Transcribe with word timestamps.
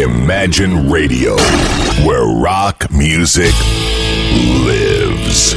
Imagine 0.00 0.88
Radio, 0.88 1.36
where 2.06 2.24
rock 2.24 2.88
music 2.90 3.52
lives. 4.64 5.54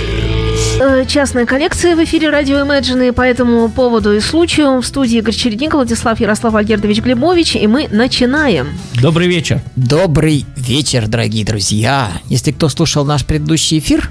Э, 0.82 1.06
Частная 1.08 1.46
коллекция 1.46 1.96
в 1.96 2.04
эфире 2.04 2.30
радио 2.30 2.58
Imagine, 2.58 3.08
и 3.08 3.12
по 3.12 3.22
этому 3.22 3.70
поводу 3.70 4.14
и 4.14 4.20
случаю 4.20 4.82
в 4.82 4.86
студии 4.86 5.20
Игорь 5.20 5.34
Чередник, 5.34 5.74
Владислав 5.74 6.20
Ярослав 6.20 6.56
Альгердович 6.56 7.00
Глебович, 7.00 7.56
и 7.56 7.68
мы 7.68 7.88
начинаем. 7.90 8.78
Добрый 9.02 9.28
вечер. 9.28 9.62
Добрый 9.78 10.46
вечер, 10.58 11.08
дорогие 11.08 11.46
друзья. 11.46 12.12
Если 12.28 12.52
кто 12.52 12.68
слушал 12.68 13.06
наш 13.06 13.26
предыдущий 13.26 13.80
эфир, 13.80 14.10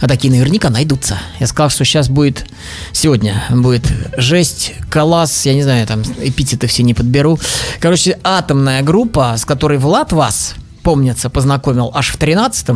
а 0.00 0.08
такие 0.08 0.32
наверняка 0.32 0.70
найдутся. 0.70 1.18
Я 1.40 1.46
сказал, 1.46 1.70
что 1.70 1.84
сейчас 1.84 2.08
будет, 2.08 2.46
сегодня 2.92 3.42
будет 3.50 3.84
жесть, 4.16 4.74
коллас, 4.90 5.46
я 5.46 5.54
не 5.54 5.62
знаю, 5.62 5.86
там 5.86 6.02
эпитеты 6.02 6.66
все 6.66 6.82
не 6.82 6.94
подберу. 6.94 7.38
Короче, 7.80 8.18
атомная 8.22 8.82
группа, 8.82 9.36
с 9.36 9.44
которой 9.44 9.78
Влад 9.78 10.12
вас, 10.12 10.54
помнится, 10.82 11.30
познакомил 11.30 11.90
аж 11.94 12.10
в 12.10 12.16
13 12.16 12.68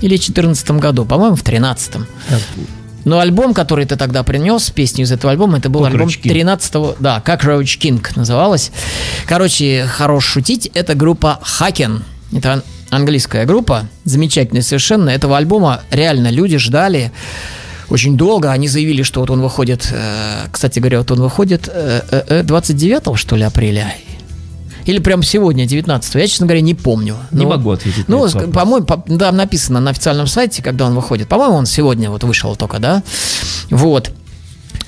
или 0.00 0.16
14 0.16 0.70
году, 0.72 1.04
по-моему, 1.04 1.36
в 1.36 1.42
13 1.42 1.96
но 3.04 3.18
альбом, 3.18 3.54
который 3.54 3.86
ты 3.86 3.96
тогда 3.96 4.22
принес, 4.22 4.70
песню 4.70 5.04
из 5.04 5.12
этого 5.12 5.32
альбома, 5.32 5.58
это 5.58 5.70
был 5.70 5.80
Cockroach 5.80 5.92
альбом 5.92 6.08
King. 6.08 6.58
13-го, 6.58 6.96
да, 7.00 7.20
как 7.20 7.44
Roach 7.44 7.78
King 7.78 8.06
называлась. 8.16 8.72
Короче, 9.26 9.86
хорош 9.86 10.26
шутить, 10.26 10.70
это 10.74 10.94
группа 10.94 11.40
Хакен. 11.42 12.04
Это 12.32 12.62
английская 12.90 13.46
группа, 13.46 13.86
замечательная 14.04 14.62
совершенно. 14.62 15.10
Этого 15.10 15.36
альбома 15.36 15.82
реально 15.90 16.30
люди 16.30 16.58
ждали 16.58 17.12
очень 17.88 18.16
долго. 18.16 18.50
Они 18.52 18.68
заявили, 18.68 19.02
что 19.02 19.20
вот 19.20 19.30
он 19.30 19.40
выходит, 19.40 19.88
э, 19.92 20.46
кстати 20.50 20.78
говоря, 20.78 20.98
вот 20.98 21.10
он 21.10 21.20
выходит 21.20 21.68
э, 21.72 22.02
э, 22.10 22.22
э, 22.28 22.42
29 22.42 23.16
что 23.18 23.36
ли, 23.36 23.42
апреля. 23.42 23.94
Или 24.86 24.98
прям 24.98 25.22
сегодня, 25.22 25.66
19 25.66 26.14
Я, 26.14 26.26
честно 26.26 26.46
говоря, 26.46 26.62
не 26.62 26.74
помню. 26.74 27.16
Не 27.30 27.44
Ну, 27.44 27.50
могу 27.50 27.70
ответить 27.70 28.08
Ну, 28.08 28.28
по-моему, 28.52 28.86
по- 28.86 28.96
там 29.18 29.36
написано 29.36 29.78
на 29.80 29.90
официальном 29.90 30.26
сайте, 30.26 30.62
когда 30.62 30.86
он 30.86 30.94
выходит. 30.94 31.28
По-моему, 31.28 31.54
он 31.56 31.66
сегодня 31.66 32.10
вот 32.10 32.24
вышел 32.24 32.56
только, 32.56 32.78
да? 32.78 33.02
Вот. 33.70 34.10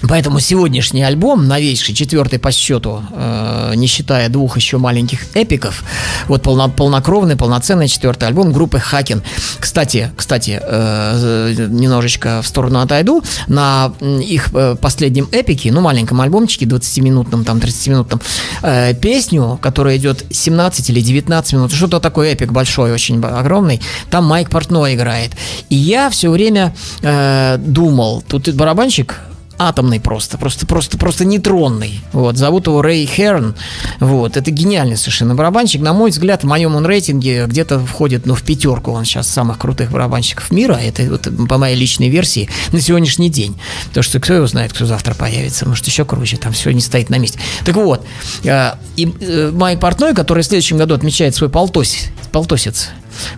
Поэтому 0.09 0.41
сегодняшний 0.41 1.03
альбом, 1.03 1.47
новейший, 1.47 1.95
четвертый 1.95 2.39
по 2.39 2.51
счету, 2.51 3.03
э, 3.13 3.73
не 3.77 3.87
считая 3.87 4.29
двух 4.29 4.57
еще 4.57 4.79
маленьких 4.79 5.37
эпиков, 5.37 5.85
вот 6.27 6.43
полно- 6.43 6.71
полнокровный, 6.71 7.37
полноценный 7.37 7.89
четвертый 7.89 8.29
альбом 8.29 8.53
группы 8.53 8.79
Хакен. 8.79 9.23
Кстати, 9.59 10.11
кстати, 10.17 10.61
э, 10.63 11.67
немножечко 11.69 12.43
в 12.43 12.47
сторону 12.47 12.81
отойду, 12.81 13.23
на 13.47 13.93
их 14.01 14.49
э, 14.55 14.77
последнем 14.81 15.29
эпике, 15.31 15.71
ну, 15.73 15.81
маленьком 15.81 16.21
альбомчике, 16.21 16.67
20-минутном, 16.67 17.45
там, 17.45 17.59
30-минутном, 17.59 18.21
э, 18.63 18.95
песню, 18.95 19.59
которая 19.63 19.97
идет 19.97 20.25
17 20.31 20.91
или 20.91 21.01
19 21.01 21.53
минут, 21.53 21.73
что-то 21.73 22.01
такой 22.01 22.31
эпик 22.31 22.53
большой, 22.53 22.93
очень 22.93 23.23
огромный, 23.23 23.81
там 24.11 24.25
Майк 24.27 24.51
Портной 24.51 24.95
играет. 24.95 25.33
И 25.69 25.77
я 25.77 26.11
все 26.11 26.31
время 26.31 26.75
э, 27.03 27.57
думал, 27.59 28.23
тут 28.27 28.53
барабанщик 28.55 29.21
атомный 29.69 30.01
просто, 30.01 30.39
просто, 30.39 30.67
просто, 30.67 30.99
просто 30.99 31.25
нейтронный. 31.25 32.01
Вот, 32.13 32.37
зовут 32.37 32.67
его 32.67 32.83
Рэй 32.83 33.07
Херн. 33.07 33.55
Вот, 34.01 34.37
это 34.37 34.51
гениальный 34.51 34.97
совершенно 34.97 35.35
барабанщик. 35.35 35.81
На 35.81 35.93
мой 35.93 36.11
взгляд, 36.11 36.43
в 36.43 36.47
моем 36.47 36.75
он 36.77 36.87
рейтинге 36.87 37.47
где-то 37.47 37.81
входит, 37.81 38.27
ну, 38.27 38.35
в 38.35 38.43
пятерку. 38.43 38.93
Он 38.93 39.05
сейчас 39.05 39.29
самых 39.29 39.59
крутых 39.59 39.91
барабанщиков 39.91 40.51
мира. 40.51 40.75
Это 40.75 41.03
вот 41.05 41.29
по 41.49 41.59
моей 41.59 41.77
личной 41.77 42.09
версии 42.09 42.49
на 42.73 42.81
сегодняшний 42.81 43.31
день. 43.31 43.57
Потому 43.89 44.05
что 44.05 44.21
кто 44.21 44.35
его 44.35 44.47
знает, 44.47 44.73
кто 44.73 44.87
завтра 44.87 45.15
появится. 45.15 45.69
Может, 45.69 45.87
еще 45.87 46.05
круче. 46.05 46.37
Там 46.37 46.53
все 46.53 46.71
не 46.71 46.81
стоит 46.81 47.11
на 47.11 47.19
месте. 47.19 47.39
Так 47.65 47.77
вот, 47.77 48.05
э, 48.45 48.73
и 48.97 49.13
э, 49.21 49.77
Портной, 49.81 50.15
который 50.15 50.43
в 50.43 50.47
следующем 50.47 50.77
году 50.77 50.95
отмечает 50.95 51.35
свой 51.35 51.51
полтос, 51.51 51.97
полтосец. 52.31 52.91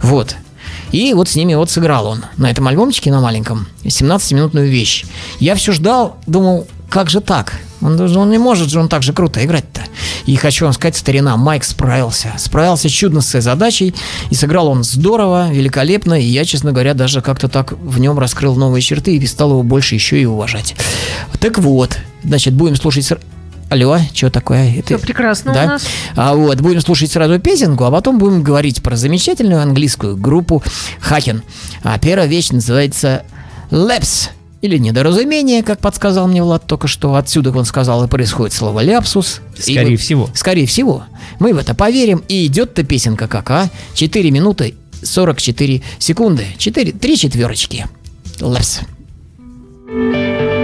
Вот. 0.02 0.36
И 0.94 1.12
вот 1.12 1.28
с 1.28 1.34
ними 1.34 1.54
вот 1.54 1.70
сыграл 1.70 2.06
он 2.06 2.24
на 2.36 2.48
этом 2.48 2.68
альбомчике, 2.68 3.10
на 3.10 3.20
маленьком, 3.20 3.66
17-минутную 3.82 4.68
вещь. 4.68 5.04
Я 5.40 5.56
все 5.56 5.72
ждал, 5.72 6.18
думал, 6.28 6.68
как 6.88 7.10
же 7.10 7.20
так? 7.20 7.54
Он, 7.80 8.00
он 8.00 8.30
не 8.30 8.38
может 8.38 8.70
же 8.70 8.78
он 8.78 8.88
так 8.88 9.02
же 9.02 9.12
круто 9.12 9.44
играть-то. 9.44 9.80
И 10.26 10.36
хочу 10.36 10.66
вам 10.66 10.72
сказать, 10.72 10.94
старина, 10.94 11.36
Майк 11.36 11.64
справился. 11.64 12.32
Справился 12.38 12.88
чудно 12.88 13.22
с 13.22 13.30
этой 13.30 13.40
задачей. 13.40 13.92
И 14.30 14.36
сыграл 14.36 14.68
он 14.68 14.84
здорово, 14.84 15.50
великолепно. 15.50 16.14
И 16.14 16.24
я, 16.24 16.44
честно 16.44 16.70
говоря, 16.70 16.94
даже 16.94 17.22
как-то 17.22 17.48
так 17.48 17.72
в 17.72 17.98
нем 17.98 18.16
раскрыл 18.16 18.54
новые 18.54 18.80
черты 18.80 19.16
и 19.16 19.26
стал 19.26 19.50
его 19.50 19.64
больше 19.64 19.96
еще 19.96 20.22
и 20.22 20.26
уважать. 20.26 20.76
Так 21.40 21.58
вот, 21.58 21.98
значит, 22.22 22.54
будем 22.54 22.76
слушать... 22.76 23.10
Алло, 23.70 23.98
что 24.12 24.30
такое? 24.30 24.72
Это- 24.78 24.96
Всё 24.96 24.98
прекрасно 24.98 25.50
у 25.50 25.54
да? 25.54 25.66
нас. 25.66 25.86
А 26.16 26.34
вот, 26.34 26.60
будем 26.60 26.80
слушать 26.80 27.10
сразу 27.10 27.38
песенку, 27.40 27.84
а 27.84 27.90
потом 27.90 28.18
будем 28.18 28.42
говорить 28.42 28.82
про 28.82 28.94
замечательную 28.96 29.62
английскую 29.62 30.16
группу 30.16 30.62
Хакен. 31.00 31.42
А 31.82 31.98
первая 31.98 32.26
вещь 32.28 32.50
называется 32.50 33.24
«Лепс». 33.70 34.28
Или 34.60 34.78
недоразумение, 34.78 35.62
как 35.62 35.80
подсказал 35.80 36.26
мне 36.26 36.42
Влад 36.42 36.66
только 36.66 36.88
что. 36.88 37.14
Отсюда, 37.16 37.50
он 37.50 37.66
сказал, 37.66 38.02
и 38.04 38.08
происходит 38.08 38.54
слово 38.54 38.80
«ляпсус». 38.80 39.40
И 39.58 39.60
Скорее 39.72 39.90
мы- 39.90 39.96
всего. 39.96 40.30
Скорее 40.34 40.66
всего. 40.66 41.04
Мы 41.38 41.52
в 41.52 41.58
это 41.58 41.74
поверим. 41.74 42.22
И 42.28 42.46
идет-то 42.46 42.82
песенка 42.82 43.28
как, 43.28 43.50
а? 43.50 43.68
4 43.94 44.30
минуты 44.30 44.74
44 45.02 45.82
секунды. 45.98 46.46
4, 46.56 46.92
3 46.92 47.16
четверочки. 47.18 47.86
«Лепс». 48.40 48.80
Dying 49.86 50.63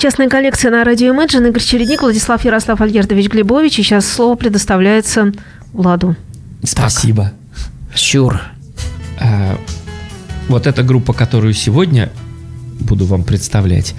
Частная 0.00 0.30
коллекция 0.30 0.70
на 0.70 0.82
радио 0.82 1.12
Imagine. 1.14 1.50
Игорь 1.50 1.62
Чередник, 1.62 2.00
Владислав 2.00 2.42
Ярослав 2.42 2.80
Альгердович 2.80 3.28
Глебович. 3.28 3.80
И 3.80 3.82
сейчас 3.82 4.08
слово 4.08 4.34
предоставляется 4.34 5.30
Владу. 5.74 6.16
Спасибо. 6.64 7.32
Щур. 7.94 8.40
А, 9.18 9.58
Вот 10.48 10.66
эта 10.66 10.82
группа, 10.82 11.12
которую 11.12 11.52
сегодня 11.52 12.10
буду 12.80 13.04
вам 13.04 13.24
представлять, 13.24 13.94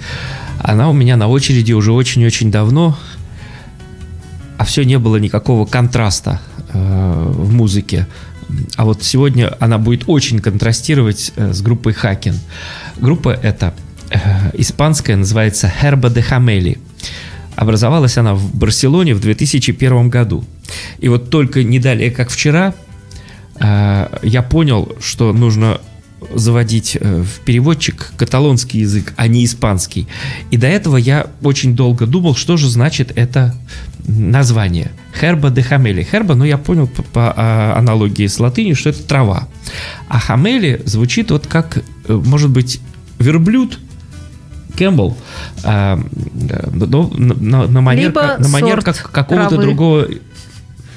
она 0.58 0.90
у 0.90 0.92
меня 0.92 1.16
на 1.16 1.28
очереди 1.28 1.72
уже 1.72 1.92
очень-очень 1.92 2.50
давно, 2.50 2.98
а 4.58 4.64
все 4.64 4.82
не 4.82 4.98
было 4.98 5.18
никакого 5.18 5.66
контраста 5.66 6.40
э, 6.72 7.32
в 7.32 7.52
музыке. 7.52 8.08
А 8.74 8.84
вот 8.84 9.04
сегодня 9.04 9.56
она 9.60 9.78
будет 9.78 10.02
очень 10.08 10.40
контрастировать 10.40 11.32
э, 11.36 11.52
с 11.52 11.62
группой 11.62 11.92
Хакен. 11.92 12.40
Группа 12.96 13.28
эта 13.30 13.66
э, 13.68 13.91
испанская, 14.54 15.16
называется 15.16 15.72
Herba 15.82 16.12
de 16.12 16.22
Хамели. 16.22 16.78
Образовалась 17.56 18.16
она 18.16 18.34
в 18.34 18.54
Барселоне 18.54 19.14
в 19.14 19.20
2001 19.20 20.08
году. 20.08 20.44
И 20.98 21.08
вот 21.08 21.30
только 21.30 21.62
не 21.62 21.78
далее, 21.78 22.10
как 22.10 22.30
вчера, 22.30 22.74
э, 23.60 24.18
я 24.22 24.42
понял, 24.42 24.96
что 25.00 25.32
нужно 25.32 25.78
заводить 26.34 26.96
э, 26.98 27.22
в 27.22 27.40
переводчик 27.44 28.12
каталонский 28.16 28.80
язык, 28.80 29.12
а 29.16 29.26
не 29.26 29.44
испанский. 29.44 30.08
И 30.50 30.56
до 30.56 30.66
этого 30.66 30.96
я 30.96 31.26
очень 31.42 31.74
долго 31.74 32.06
думал, 32.06 32.34
что 32.34 32.56
же 32.56 32.68
значит 32.68 33.12
это 33.16 33.54
название. 34.06 34.90
Херба 35.18 35.50
де 35.50 35.62
хамели. 35.62 36.02
Херба, 36.02 36.34
ну 36.34 36.44
я 36.44 36.58
понял 36.58 36.86
по, 36.86 37.02
по, 37.02 37.34
а, 37.36 37.74
аналогии 37.76 38.26
с 38.26 38.38
латынью, 38.40 38.76
что 38.76 38.90
это 38.90 39.02
трава. 39.02 39.48
А 40.08 40.18
хамели 40.18 40.80
звучит 40.84 41.30
вот 41.30 41.46
как, 41.46 41.78
э, 41.78 41.82
может 42.12 42.50
быть, 42.50 42.80
верблюд, 43.18 43.78
Кэмпбелл, 44.76 45.16
а, 45.64 45.98
э, 46.50 46.68
но 46.72 47.10
на, 47.14 47.66
на- 47.66 47.80
манер, 47.80 48.08
Либо 48.08 48.20
как- 48.20 48.38
на 48.40 48.48
манер 48.48 48.82
как, 48.82 49.10
какого-то 49.10 49.48
травы. 49.50 49.62
другого 49.64 50.06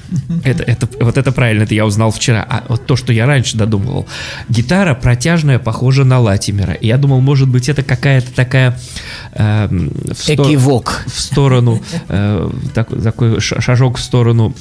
это, 0.44 0.62
это, 0.62 0.88
вот 1.00 1.18
это 1.18 1.32
правильно, 1.32 1.64
это 1.64 1.74
я 1.74 1.84
узнал 1.84 2.10
вчера. 2.12 2.46
А 2.48 2.64
вот 2.68 2.86
то, 2.86 2.94
что 2.94 3.12
я 3.12 3.26
раньше 3.26 3.56
додумывал. 3.56 4.06
Гитара 4.48 4.94
протяжная, 4.94 5.58
похожа 5.58 6.04
на 6.04 6.20
Латимера. 6.20 6.74
И 6.74 6.86
я 6.86 6.96
думал, 6.96 7.20
может 7.20 7.48
быть, 7.48 7.68
это 7.68 7.82
какая-то 7.82 8.32
такая... 8.32 8.78
эм, 9.32 9.90
в 10.04 10.14
сто- 10.14 10.34
Экивок. 10.34 11.02
в 11.06 11.20
сторону, 11.20 11.82
э, 12.08 12.50
такой, 12.72 13.02
такой 13.02 13.40
ша- 13.40 13.60
шажок 13.60 13.98
в 13.98 14.00
сторону 14.00 14.54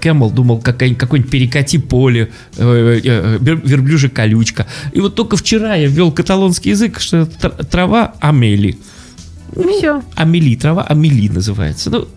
Кэмл 0.00 0.30
думал, 0.30 0.58
какой-нибудь 0.60 1.30
перекати 1.30 1.78
поле, 1.78 2.30
э, 2.56 2.62
э, 2.62 3.00
э, 3.04 3.38
вер- 3.40 3.60
верблюжья 3.64 4.08
колючка. 4.08 4.66
И 4.92 5.00
вот 5.00 5.14
только 5.14 5.36
вчера 5.36 5.74
я 5.74 5.86
ввел 5.88 6.10
каталонский 6.12 6.70
язык, 6.70 7.00
что 7.00 7.26
трава 7.26 8.14
амели. 8.20 8.78
Все. 9.52 10.02
Амели, 10.14 10.56
трава 10.56 10.82
амели 10.84 11.28
называется. 11.28 11.90
Ну, 11.90 12.08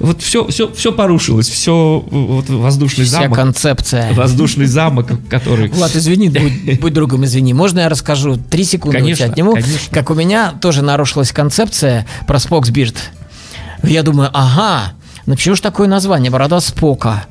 вот 0.00 0.22
все, 0.22 0.46
все, 0.48 0.72
все 0.72 0.90
порушилось, 0.92 1.48
все 1.48 2.04
вот 2.10 2.48
воздушный 2.48 3.04
Вся 3.04 3.20
замок, 3.22 3.36
концепция. 3.36 4.12
воздушный 4.14 4.66
замок, 4.66 5.10
который... 5.28 5.68
Влад, 5.68 5.94
извини, 5.94 6.30
будь, 6.30 6.80
будь 6.80 6.92
другом, 6.92 7.24
извини. 7.24 7.52
Можно 7.54 7.80
я 7.80 7.88
расскажу? 7.88 8.36
Три 8.36 8.64
секунды 8.64 8.96
у 8.96 9.00
Конечно, 9.00 9.24
тебя 9.26 9.32
отниму. 9.32 9.52
конечно. 9.52 9.78
Как 9.90 10.10
у 10.10 10.14
меня 10.14 10.52
тоже 10.60 10.82
нарушилась 10.82 11.30
концепция 11.32 12.06
про 12.26 12.38
Споксбирд. 12.38 12.96
Я 13.82 14.02
думаю, 14.02 14.30
ага, 14.32 14.94
ну 15.26 15.34
почему 15.34 15.54
же 15.54 15.62
такое 15.62 15.88
название? 15.88 16.30
Борода 16.30 16.60
Спока. 16.60 17.26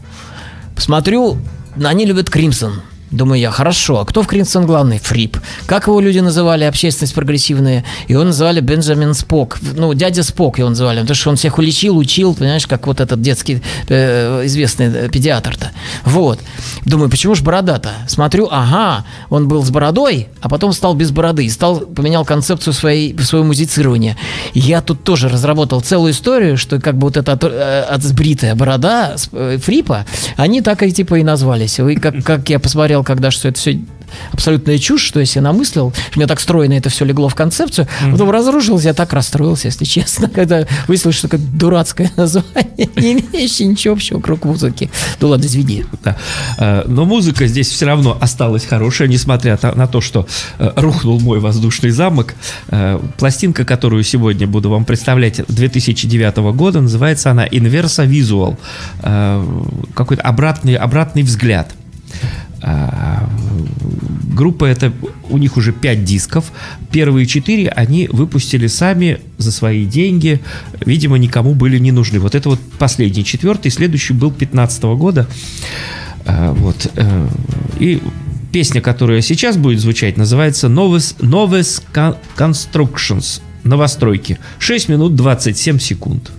Посмотрю, 0.75 1.38
они 1.83 2.05
любят 2.05 2.29
Кримсон. 2.29 2.81
Думаю 3.13 3.39
я, 3.39 3.51
хорошо, 3.51 4.00
а 4.00 4.05
кто 4.05 4.24
в 4.24 4.27
Кримсон 4.27 4.65
главный? 4.65 4.98
Фрип. 4.98 5.38
Как 5.67 5.86
его 5.88 6.00
люди 6.00 6.17
называли, 6.17 6.63
общественность 6.63 7.13
прогрессивная? 7.13 7.84
Его 8.08 8.24
называли 8.24 8.60
Бенджамин 8.60 9.13
Спок. 9.13 9.60
Ну, 9.75 9.93
дядя 9.93 10.24
Спок 10.24 10.58
его 10.58 10.70
называли, 10.70 11.01
потому 11.01 11.15
что 11.15 11.29
он 11.29 11.36
всех 11.36 11.60
уличил, 11.60 11.96
учил, 11.98 12.34
понимаешь, 12.34 12.65
как 12.65 12.88
вот 12.88 13.00
этот 13.00 13.22
детский 13.22 13.62
э, 13.88 14.41
известный 14.46 14.88
э, 14.88 15.10
педиатр-то. 15.10 15.72
Вот. 16.05 16.39
Думаю, 16.86 17.12
почему 17.12 17.36
же 17.36 17.43
борода-то? 17.43 17.91
Смотрю, 18.08 18.48
ага, 18.51 19.05
он 19.29 19.48
был 19.48 19.63
с 19.63 19.70
бородой, 19.70 20.29
а 20.41 20.50
потом 20.50 20.74
стал 20.74 20.96
без 20.96 21.12
бороды. 21.12 21.46
И 21.46 21.50
стал, 21.50 21.82
поменял 21.82 22.25
концепцию 22.25 22.74
своей, 22.74 23.15
своего 23.20 23.46
музицирования. 23.46 24.17
Я 24.55 24.82
тут 24.82 25.03
тоже 25.03 25.29
разработал 25.29 25.82
целую 25.82 26.13
историю, 26.13 26.58
что 26.58 26.79
как 26.82 26.98
бы 26.98 27.08
вот 27.08 27.17
эта 27.17 27.34
от, 27.34 27.43
э, 27.43 27.82
отсбритая 27.89 28.55
борода 28.55 29.17
с- 29.17 29.29
э, 29.32 29.60
Фрипа, 29.62 30.08
они 30.36 30.62
так 30.62 30.82
и 30.82 30.91
типа 30.91 31.20
и 31.20 31.24
назвались. 31.24 31.77
И 31.79 31.96
как, 31.96 32.24
как 32.24 32.50
я 32.50 32.60
посмотрел, 32.60 33.02
когда 33.03 33.31
что 33.31 33.48
это 33.48 33.60
все 33.60 33.79
абсолютная 34.31 34.77
чушь, 34.77 35.01
что 35.01 35.19
я 35.19 35.25
себе 35.25 35.41
намыслил, 35.41 35.93
у 36.15 36.19
меня 36.19 36.27
так 36.27 36.39
стройно 36.39 36.74
это 36.74 36.89
все 36.89 37.05
легло 37.05 37.29
в 37.29 37.36
концепцию, 37.36 37.88
потом 38.12 38.29
разрушилось, 38.31 38.86
я 38.86 38.93
так 38.93 39.13
расстроился, 39.13 39.67
если 39.67 39.86
честно, 39.86 40.29
когда 40.33 40.65
выяснилось, 40.88 41.17
что 41.17 41.27
это 41.27 41.38
дурацкое 41.38 42.12
название, 42.17 42.89
не 42.95 43.13
имеющее 43.13 43.67
ничего 43.67 43.93
общего 43.93 44.19
круг 44.19 44.45
музыки. 44.45 44.89
Ну 45.19 45.29
ладно, 45.29 45.45
извини. 45.45 45.86
Да. 46.03 46.17
Э, 46.57 46.83
Но 46.88 47.05
музыка 47.05 47.48
здесь 47.48 47.69
все 47.69 47.86
равно 47.86 48.17
осталась 48.19 48.65
хорошая, 48.65 49.07
несмотря 49.07 49.57
на 49.75 49.88
то, 49.88 50.01
что 50.01 50.27
э, 50.60 50.72
рухнул 50.75 51.19
мой 51.19 51.39
воздушный 51.39 51.91
замок. 51.91 52.36
Э, 52.69 53.00
Пластинка, 53.17 53.65
которую 53.65 54.03
сегодня 54.03 54.48
буду 54.48 54.69
вам 54.69 54.86
представлять, 54.86 55.41
2009 55.48 56.38
года, 56.55 56.81
называется 56.81 57.31
она 57.31 57.48
Inversa 57.48 58.07
Visual. 58.07 58.57
Какой-то 59.93 60.24
обратный, 60.24 60.75
обратный 60.75 61.24
взгляд. 61.24 61.74
А, 62.65 63.29
Группа 64.34 64.65
это, 64.65 64.91
у 65.29 65.38
них 65.38 65.58
уже 65.58 65.72
5 65.74 66.03
дисков. 66.03 66.51
Первые 66.91 67.27
4 67.27 67.70
они 67.70 68.08
выпустили 68.12 68.65
сами 68.67 69.20
за 69.38 69.51
свои 69.51 69.86
деньги. 69.86 70.39
Видимо, 70.86 71.17
никому 71.20 71.53
были 71.53 71.77
не 71.77 71.91
нужны. 71.91 72.20
Вот 72.20 72.34
это 72.34 72.50
вот 72.50 72.60
последний, 72.79 73.24
четвертый. 73.24 73.70
Следующий 73.70 74.13
был 74.13 74.32
15 74.32 74.96
года. 74.96 75.27
А, 76.25 76.51
Вот. 76.53 76.89
э, 76.96 77.27
И 77.79 78.01
песня, 78.51 78.82
которая 78.82 79.22
сейчас 79.22 79.58
будет 79.58 79.79
звучать, 79.79 80.17
называется 80.17 80.67
Noves 80.67 81.84
Con- 81.93 82.17
Constructions. 82.38 83.41
Новостройки. 83.63 84.39
6 84.60 84.89
минут 84.89 85.15
27 85.15 85.79
секунд. 85.79 86.32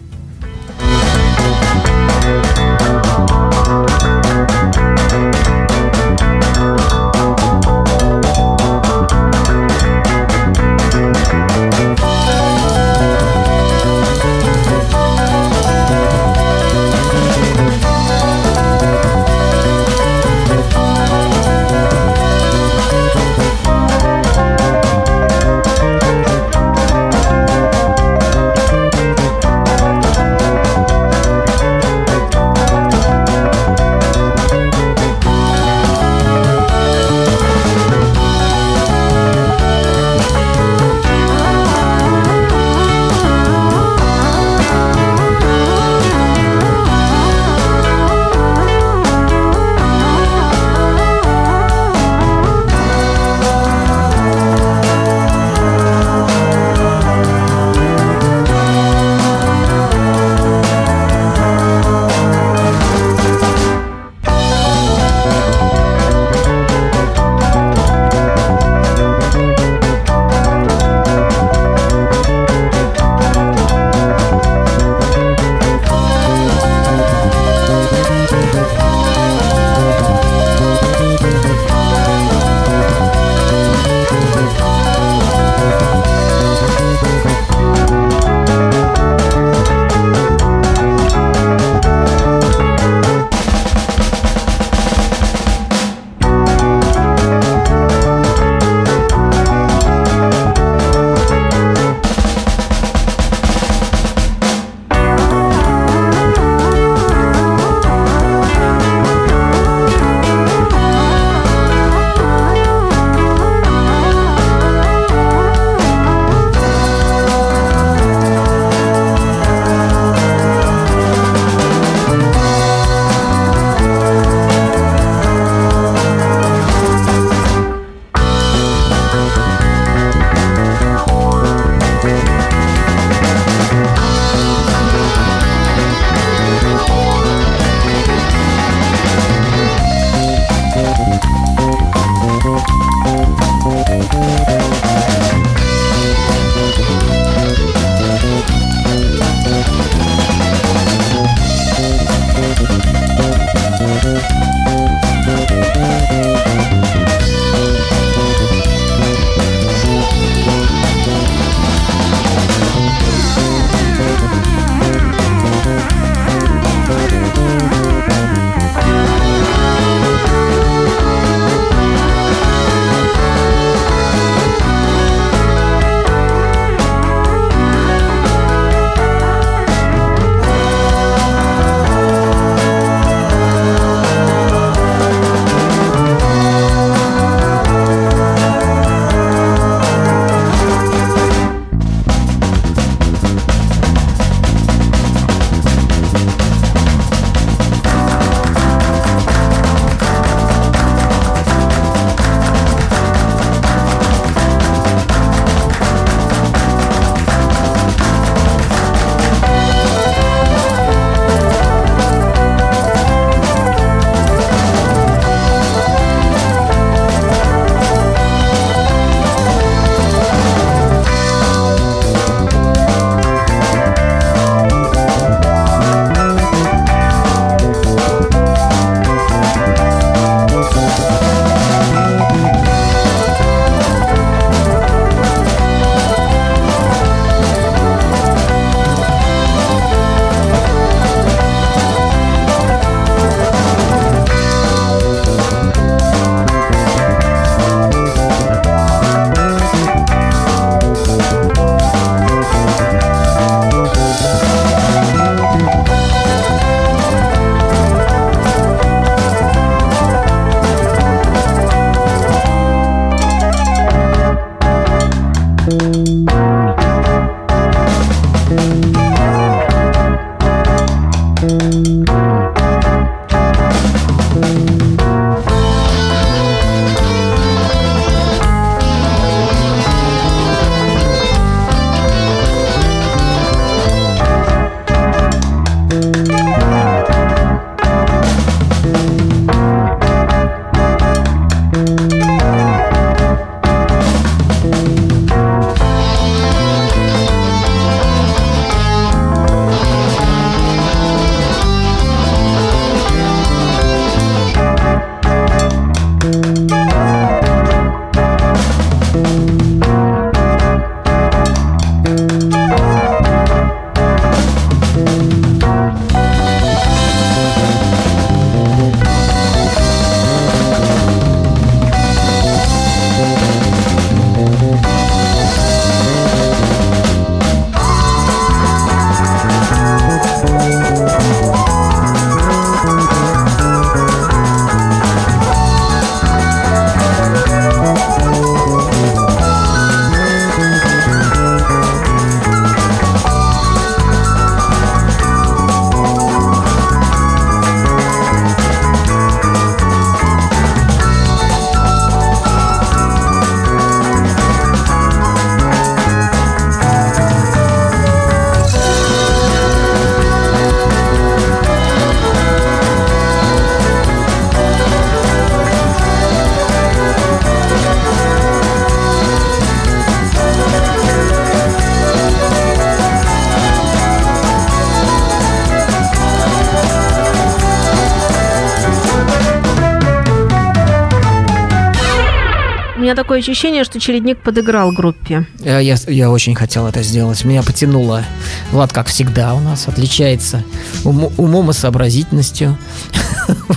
Меня 383.15 383.23
такое 383.23 383.39
ощущение, 383.39 383.85
что 383.85 384.01
чередник 384.01 384.39
подыграл 384.43 384.91
группе. 384.91 385.47
Я, 385.61 385.79
я, 385.79 385.97
я 386.09 386.31
очень 386.31 386.55
хотел 386.57 386.87
это 386.89 387.03
сделать. 387.03 387.45
Меня 387.45 387.63
потянуло. 387.63 388.25
Влад, 388.73 388.93
как 388.93 389.07
всегда, 389.07 389.55
у 389.55 389.61
нас 389.61 389.87
отличается 389.87 390.65
ум- 391.05 391.33
умом 391.37 391.71
и 391.71 391.73
сообразительностью. 391.73 392.77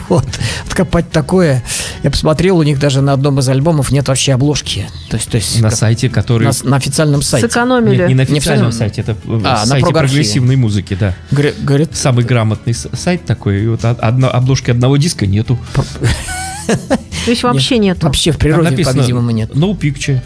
Вот. 0.07 0.25
Откопать 0.65 1.09
такое. 1.11 1.61
Я 2.01 2.09
посмотрел, 2.09 2.57
у 2.57 2.63
них 2.63 2.79
даже 2.79 3.01
на 3.01 3.11
одном 3.11 3.39
из 3.39 3.49
альбомов 3.49 3.91
нет 3.91 4.07
вообще 4.07 4.33
обложки. 4.33 4.87
То 5.09 5.17
есть, 5.17 5.29
то 5.29 5.35
есть 5.35 5.59
На 5.61 5.69
как- 5.69 5.77
сайте, 5.77 6.09
который... 6.09 6.45
на, 6.47 6.53
на 6.69 6.77
официальном 6.77 7.21
сайте. 7.21 7.47
Сэкономили. 7.49 7.97
Нет, 7.97 8.07
не 8.07 8.13
на 8.15 8.21
Не 8.21 8.37
официальном 8.37 8.67
официальном? 8.69 8.71
сайте, 8.71 9.01
это 9.01 9.11
э, 9.11 9.41
А, 9.43 9.59
на 9.59 9.65
сайте 9.65 9.83
прографии. 9.85 10.07
прогрессивной 10.13 10.55
музыки, 10.55 10.95
да. 10.97 11.13
Говорит, 11.31 11.89
Самый 11.97 12.23
грамотный 12.23 12.73
с- 12.73 12.87
сайт 12.93 13.25
такой, 13.25 13.61
и 13.63 13.67
вот 13.67 13.83
од- 13.83 13.99
одно- 13.99 14.29
обложки 14.29 14.71
одного 14.71 14.95
диска 14.95 15.25
нету. 15.27 15.59
То 16.67 17.31
есть 17.31 17.43
вообще 17.43 17.77
нету. 17.77 18.05
вообще 18.05 18.31
в 18.31 18.37
природе, 18.37 18.83
по-видимому, 18.83 19.31
нет. 19.31 19.51
No 19.51 19.77
picture. 19.77 20.19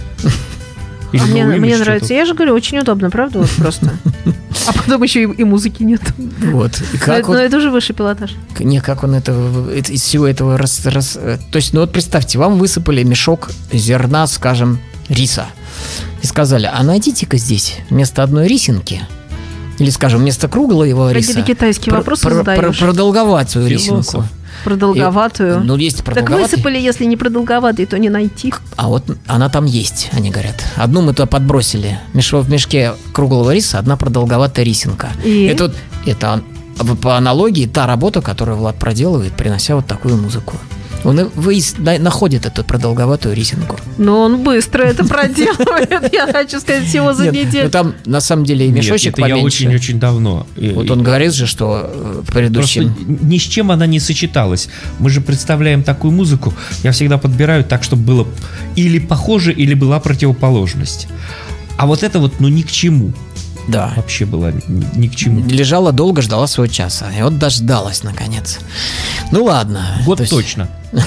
А 1.13 1.25
мне, 1.25 1.43
мне 1.45 1.77
нравится. 1.77 2.13
Я 2.13 2.25
же 2.25 2.33
говорю, 2.33 2.53
очень 2.53 2.79
удобно, 2.79 3.09
правда? 3.09 3.39
Вот 3.39 3.49
просто. 3.51 3.93
А 4.67 4.73
потом 4.73 5.01
еще 5.01 5.23
и, 5.23 5.25
и 5.25 5.43
музыки 5.43 5.81
нет. 5.81 6.01
Вот. 6.17 6.79
И 6.93 6.97
Но 6.97 6.99
как 6.99 7.19
это, 7.21 7.29
он- 7.31 7.35
но 7.37 7.41
это 7.41 7.57
уже 7.57 7.71
высший 7.71 7.95
пилотаж. 7.95 8.35
Не, 8.59 8.79
как 8.79 9.03
он 9.03 9.15
это, 9.15 9.31
это- 9.75 9.91
из 9.91 10.03
всего 10.03 10.27
этого 10.27 10.55
раз, 10.55 10.85
раз- 10.85 11.17
э, 11.19 11.39
То 11.51 11.55
есть, 11.55 11.73
ну 11.73 11.79
вот 11.81 11.91
представьте, 11.91 12.37
вам 12.37 12.59
высыпали 12.59 13.01
мешок 13.01 13.49
зерна, 13.73 14.27
скажем, 14.27 14.79
риса. 15.09 15.47
И 16.21 16.27
сказали, 16.27 16.69
а 16.71 16.83
найдите-ка 16.83 17.37
здесь 17.37 17.77
вместо 17.89 18.21
одной 18.21 18.47
рисинки, 18.47 19.01
или, 19.79 19.89
скажем, 19.89 20.19
вместо 20.21 20.47
круглого 20.47 20.83
его 20.83 21.09
риса, 21.09 21.33
ты 21.33 21.41
китайские 21.41 21.89
про- 21.91 21.97
вопросы 21.97 22.21
про- 22.21 22.29
про- 22.29 22.37
задаешь? 22.37 22.77
продолговатую 22.77 23.67
Философ. 23.67 23.97
рисинку. 24.05 24.25
Продолговатую. 24.63 25.61
И- 25.61 25.63
ну, 25.63 25.75
есть 25.77 25.97
так 25.97 26.05
продолговатый. 26.05 26.43
высыпали, 26.49 26.77
если 26.79 27.05
не 27.05 27.17
продолговатый, 27.17 27.85
то 27.85 27.97
не 27.99 28.09
найти. 28.09 28.53
А 28.75 28.87
вот 28.87 29.03
она 29.27 29.49
там 29.49 29.65
есть, 29.65 30.09
они 30.13 30.29
говорят. 30.31 30.55
Одну 30.75 31.01
мы 31.01 31.13
туда 31.13 31.25
подбросили. 31.25 31.99
В 32.13 32.49
мешке 32.49 32.93
круглого 33.13 33.51
риса 33.53 33.79
одна 33.79 33.97
продолговатая 33.97 34.65
рисинка. 34.65 35.09
И? 35.23 35.45
Это, 35.45 35.63
вот- 35.67 35.75
это 36.05 36.41
по 37.01 37.17
аналогии 37.17 37.67
та 37.67 37.85
работа, 37.87 38.21
которую 38.21 38.57
Влад 38.57 38.75
проделывает, 38.77 39.33
принося 39.33 39.75
вот 39.75 39.85
такую 39.85 40.17
музыку. 40.17 40.55
Он 41.03 41.15
на- 41.15 41.99
находит 41.99 42.45
эту 42.45 42.63
продолговатую 42.63 43.35
рисинку. 43.35 43.77
Но 43.97 44.21
он 44.21 44.43
быстро 44.43 44.83
это 44.83 45.03
проделывает. 45.05 46.13
Я 46.13 46.31
хочу 46.31 46.59
сказать, 46.59 46.85
всего 46.85 47.13
за 47.13 47.25
Нет, 47.31 47.33
неделю. 47.33 47.63
ну 47.65 47.69
там 47.71 47.93
на 48.05 48.21
самом 48.21 48.45
деле 48.45 48.67
и 48.67 48.71
мешочек 48.71 49.13
это 49.13 49.27
я 49.27 49.35
поменьше. 49.35 49.65
очень-очень 49.65 49.99
давно. 49.99 50.45
Вот 50.55 50.89
он 50.91 51.03
говорит 51.03 51.33
же, 51.33 51.47
что 51.47 51.81
э, 51.83 52.21
в 52.21 52.25
Просто 52.25 52.33
предыдущем... 52.33 52.95
ни 53.21 53.37
с 53.37 53.41
чем 53.41 53.71
она 53.71 53.87
не 53.87 53.99
сочеталась. 53.99 54.69
Мы 54.99 55.09
же 55.09 55.21
представляем 55.21 55.83
такую 55.83 56.11
музыку, 56.11 56.53
я 56.83 56.91
всегда 56.91 57.17
подбираю 57.17 57.63
так, 57.63 57.83
чтобы 57.83 58.03
было 58.03 58.27
или 58.75 58.99
похоже, 58.99 59.51
или 59.53 59.73
была 59.73 59.99
противоположность. 59.99 61.07
А 61.77 61.87
вот 61.87 62.03
это 62.03 62.19
вот, 62.19 62.39
ну, 62.39 62.47
ни 62.47 62.61
к 62.61 62.71
чему. 62.71 63.11
Да. 63.67 63.93
Вообще 63.95 64.25
было 64.25 64.51
ни, 64.67 64.85
ни 64.97 65.07
к 65.07 65.15
чему. 65.15 65.45
Лежала 65.47 65.91
долго, 65.91 66.21
ждала 66.21 66.47
своего 66.47 66.71
часа. 66.71 67.11
И 67.11 67.21
вот 67.21 67.37
дождалась, 67.37 68.03
наконец. 68.03 68.59
Ну 69.31 69.43
ладно. 69.45 69.97
Вот 70.03 70.17
То 70.17 70.23
есть- 70.23 70.33
точно. 70.33 70.67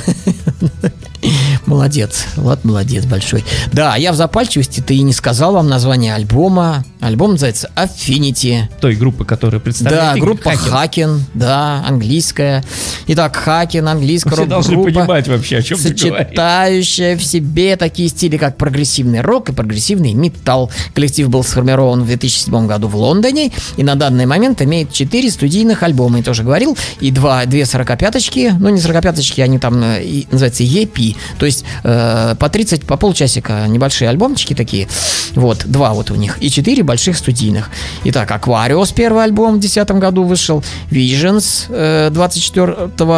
Молодец, 1.67 2.27
Влад 2.37 2.65
молодец 2.65 3.05
большой. 3.07 3.45
Да, 3.73 3.97
я 3.97 4.13
в 4.13 4.17
запальчивости-то 4.17 4.93
и 4.93 5.01
не 5.01 5.13
сказал 5.13 5.55
вам 5.55 5.69
название 5.69 6.15
альбома. 6.15 6.85
Альбом 7.01 7.33
называется 7.33 7.71
Affinity. 7.77 8.63
Той 8.81 8.97
группы, 8.97 9.25
которая 9.25 9.61
представляет 9.61 10.15
Да, 10.15 10.21
группа 10.21 10.51
Хакин. 10.51 10.71
Хакен, 10.71 11.25
да, 11.35 11.85
английская. 11.87 12.65
Итак, 13.07 13.37
Хакен, 13.37 13.87
английская 13.89 14.35
Все 14.35 14.47
должны 14.47 14.83
понимать 14.83 15.29
вообще, 15.29 15.59
о 15.59 15.63
чем 15.63 15.79
ты 15.79 15.89
сочетающая 15.89 17.17
в 17.17 17.25
себе 17.25 17.77
такие 17.77 18.09
стили, 18.09 18.37
как 18.37 18.57
прогрессивный 18.57 19.21
рок 19.21 19.51
и 19.51 19.53
прогрессивный 19.53 20.13
металл. 20.15 20.71
Коллектив 20.95 21.29
был 21.29 21.45
сформирован 21.45 22.03
в 22.03 22.07
2007 22.07 22.67
году 22.67 22.89
в 22.89 22.97
Лондоне 22.97 23.53
и 23.77 23.83
на 23.83 23.95
данный 23.95 24.27
момент 24.27 24.63
имеет 24.63 24.93
4 24.93 25.31
студийных 25.31 25.83
альбома, 25.83 26.19
я 26.19 26.25
тоже 26.25 26.43
говорил, 26.43 26.77
и 27.01 27.11
два, 27.11 27.45
две 27.47 27.67
сорокопяточки, 27.67 28.55
ну 28.59 28.69
не 28.71 28.81
сорокопяточки, 28.81 29.41
они 29.41 29.59
там 29.59 29.83
э, 29.83 30.03
и 30.03 30.27
называются 30.31 30.63
EP, 30.63 31.17
то 31.39 31.47
есть 31.47 31.54
э, 31.83 32.35
по 32.39 32.49
30, 32.49 32.87
по 32.87 32.97
полчасика 32.97 33.67
небольшие 33.69 34.09
альбомчики 34.09 34.55
такие, 34.55 34.89
вот, 35.35 35.65
два 35.67 35.93
вот 35.93 36.11
у 36.11 36.15
них, 36.15 36.39
и 36.41 36.51
четыре 36.51 36.83
больших 36.83 37.17
студийных. 37.17 37.71
Итак, 38.05 38.31
Aquarius 38.31 38.95
первый 38.95 39.25
альбом 39.25 39.57
в 39.57 39.61
2010 39.61 39.91
году 39.99 40.25
вышел, 40.25 40.65
Visions 40.91 41.67
э, 41.69 42.11
24 42.11 42.73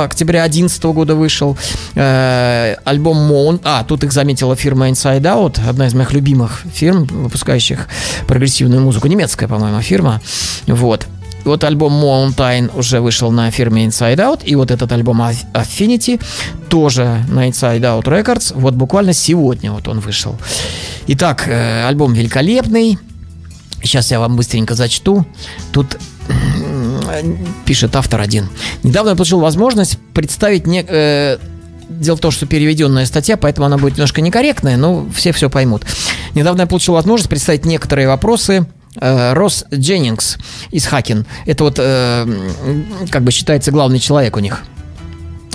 октября 0.05 0.43
2011 0.43 0.85
года 0.85 1.15
вышел, 1.15 1.57
э, 1.95 2.77
альбом 2.85 3.31
Moon, 3.31 3.61
а, 3.65 3.85
тут 3.85 4.05
их 4.05 4.13
заметила 4.13 4.57
фирма 4.57 4.89
Inside 4.89 5.23
Out, 5.23 5.69
одна 5.69 5.87
из 5.87 5.95
моих 5.95 6.13
любимых 6.13 6.63
фирм, 6.73 7.05
выпускающих 7.05 7.89
прогрессивную 8.27 8.83
музыку, 8.83 9.07
немецкая, 9.09 9.49
по-моему, 9.49 9.81
фирма, 9.81 10.21
вот. 10.67 11.07
Вот 11.47 11.65
альбом 11.65 11.93
Mountain 12.05 12.77
уже 12.77 13.01
вышел 13.01 13.31
на 13.31 13.51
фирме 13.51 13.87
Inside 13.87 14.17
Out, 14.17 14.45
и 14.45 14.55
вот 14.57 14.71
этот 14.71 14.91
альбом 14.93 15.23
Aff- 15.23 15.47
Affinity 15.55 16.21
тоже 16.69 17.25
на 17.29 17.49
Inside 17.49 17.81
Out 17.81 18.05
Records, 18.05 18.53
вот 18.55 18.75
буквально 18.75 19.13
сегодня 19.13 19.71
вот 19.73 19.89
он 19.89 20.01
вышел. 20.01 20.37
Итак, 21.07 21.45
э, 21.47 21.87
альбом 21.87 22.13
великолепный, 22.15 22.99
сейчас 23.83 24.11
я 24.11 24.19
вам 24.19 24.37
быстренько 24.37 24.75
зачту, 24.75 25.25
тут 25.73 25.97
м, 26.29 27.39
пишет 27.65 27.95
автор 27.95 28.21
один. 28.21 28.49
Недавно 28.83 29.11
я 29.11 29.17
получил 29.17 29.39
возможность 29.41 29.99
представить 30.13 30.67
не, 30.67 30.85
э, 30.87 31.39
Дело 31.89 32.17
в 32.17 32.21
том, 32.21 32.33
что 32.33 32.47
переведенная 32.47 33.07
статья, 33.07 33.37
поэтому 33.37 33.67
она 33.67 33.79
будет 33.79 33.93
немножко 33.95 34.21
некорректная, 34.21 34.77
но 34.77 35.07
все 35.15 35.31
все 35.33 35.49
поймут. 35.49 35.85
Недавно 36.35 36.63
я 36.63 36.67
получил 36.67 36.95
возможность 36.95 37.31
представить 37.31 37.65
некоторые 37.65 38.09
вопросы 38.09 38.55
э, 38.57 38.76
Росс 39.01 39.65
Дженнингс 39.73 40.39
из 40.71 40.87
Хакин. 40.87 41.27
Это 41.45 41.65
вот, 41.65 41.77
э, 41.79 42.27
как 43.11 43.23
бы 43.23 43.31
считается, 43.31 43.71
главный 43.71 43.99
человек 43.99 44.37
у 44.37 44.41
них. 44.41 44.63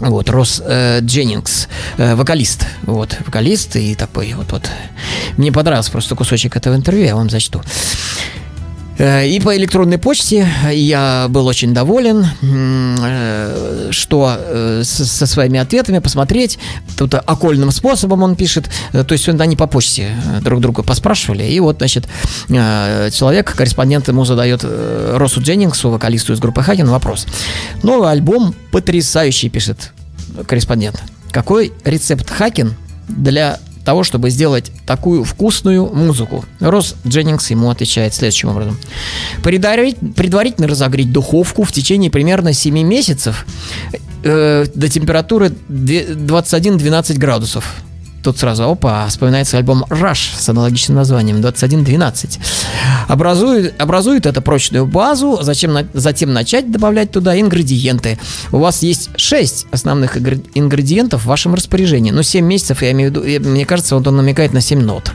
Вот, 0.02 0.30
Росс 0.30 0.62
э, 0.66 1.00
Дженнингс, 1.02 1.68
э, 1.98 2.16
вокалист. 2.16 2.66
Вот, 2.84 3.16
вокалист 3.26 3.76
и 3.76 3.94
такой 3.94 4.34
вот, 4.34 4.52
вот. 4.52 4.70
Мне 5.38 5.52
понравился 5.52 5.92
просто 5.92 6.16
кусочек 6.16 6.56
этого 6.56 6.76
интервью, 6.76 7.06
я 7.06 7.16
вам 7.16 7.30
зачту. 7.30 7.62
Э, 9.02 9.26
И 9.28 9.40
по 9.40 9.56
электронной 9.58 9.98
почте 9.98 10.48
я 10.72 11.26
был 11.30 11.48
очень 11.48 11.74
доволен, 11.74 12.24
э, 12.44 13.88
что 13.92 14.36
э, 14.38 14.84
со 14.84 15.26
своими 15.26 15.60
ответами 15.60 15.98
посмотреть. 16.00 16.60
Тут 16.98 17.16
окольным 17.16 17.72
способом 17.72 18.22
он 18.22 18.36
пишет. 18.36 18.70
Э, 18.94 19.04
То 19.04 19.14
есть 19.14 19.28
он- 19.28 19.42
они 19.42 19.56
по 19.56 19.66
почте 19.66 20.16
э, 20.38 20.42
друг 20.42 20.62
друга 20.62 20.84
поспрашивали. 20.84 21.44
И 21.44 21.60
вот, 21.60 21.78
значит, 21.78 22.08
э, 22.50 23.10
человек, 23.12 23.56
корреспондент 23.56 24.08
ему 24.08 24.24
задает 24.24 24.62
э, 24.64 25.16
Росу 25.18 25.42
Дженнингсу, 25.42 25.90
вокалисту 25.90 26.34
из 26.34 26.40
группы 26.40 26.62
Хаген, 26.62 26.88
вопрос. 26.88 27.26
Новый 27.82 28.12
альбом 28.12 28.54
потрясающий, 28.72 29.50
пишет 29.50 29.94
корреспондент. 30.46 31.02
Какой 31.32 31.74
рецепт 31.86 32.30
Хакен 32.30 32.76
для 33.08 33.58
того, 33.84 34.04
чтобы 34.04 34.30
сделать 34.30 34.72
такую 34.86 35.24
вкусную 35.24 35.88
музыку? 35.94 36.46
Рос 36.60 36.96
Дженнингс 37.08 37.50
ему 37.52 37.70
отвечает 37.70 38.14
следующим 38.14 38.50
образом. 38.50 38.78
Предварить- 39.44 39.98
предварительно 40.16 40.68
разогреть 40.68 41.12
духовку 41.12 41.64
в 41.64 41.72
течение 41.72 42.10
примерно 42.12 42.54
7 42.54 42.82
месяцев 42.84 43.46
э, 44.24 44.66
до 44.74 44.88
температуры 44.90 45.52
две- 45.68 46.06
21-12 46.14 47.18
градусов. 47.18 47.76
Тут 48.24 48.38
сразу, 48.38 48.64
опа, 48.70 49.08
вспоминается 49.08 49.58
альбом 49.58 49.84
Rush 49.90 50.38
с 50.38 50.48
аналогичным 50.48 50.96
названием 50.98 51.42
2112. 51.42 52.40
Образует, 53.08 53.82
образует 53.82 54.28
это 54.28 54.42
прочную 54.42 54.86
базу, 54.86 55.40
зачем, 55.42 55.74
на- 55.74 55.88
затем 55.94 56.32
начать 56.32 56.72
добавлять 56.72 57.12
туда 57.12 57.40
ингредиенты. 57.40 58.20
У 58.52 58.60
вас 58.60 58.84
есть 58.84 59.10
6 59.16 59.66
основных 59.72 60.18
ингредиентов 60.54 61.24
в 61.24 61.26
вашем 61.26 61.56
распоряжении. 61.56 62.12
Ну, 62.12 62.22
7 62.22 62.46
месяцев, 62.46 62.84
я 62.84 62.92
имею 62.92 63.12
в 63.12 63.26
виду, 63.26 63.50
мне 63.50 63.66
кажется, 63.66 63.96
вот 63.96 64.08
он 64.08 64.18
намекает 64.18 64.54
на 64.54 64.62
7 64.62 64.80
нот. 64.82 65.12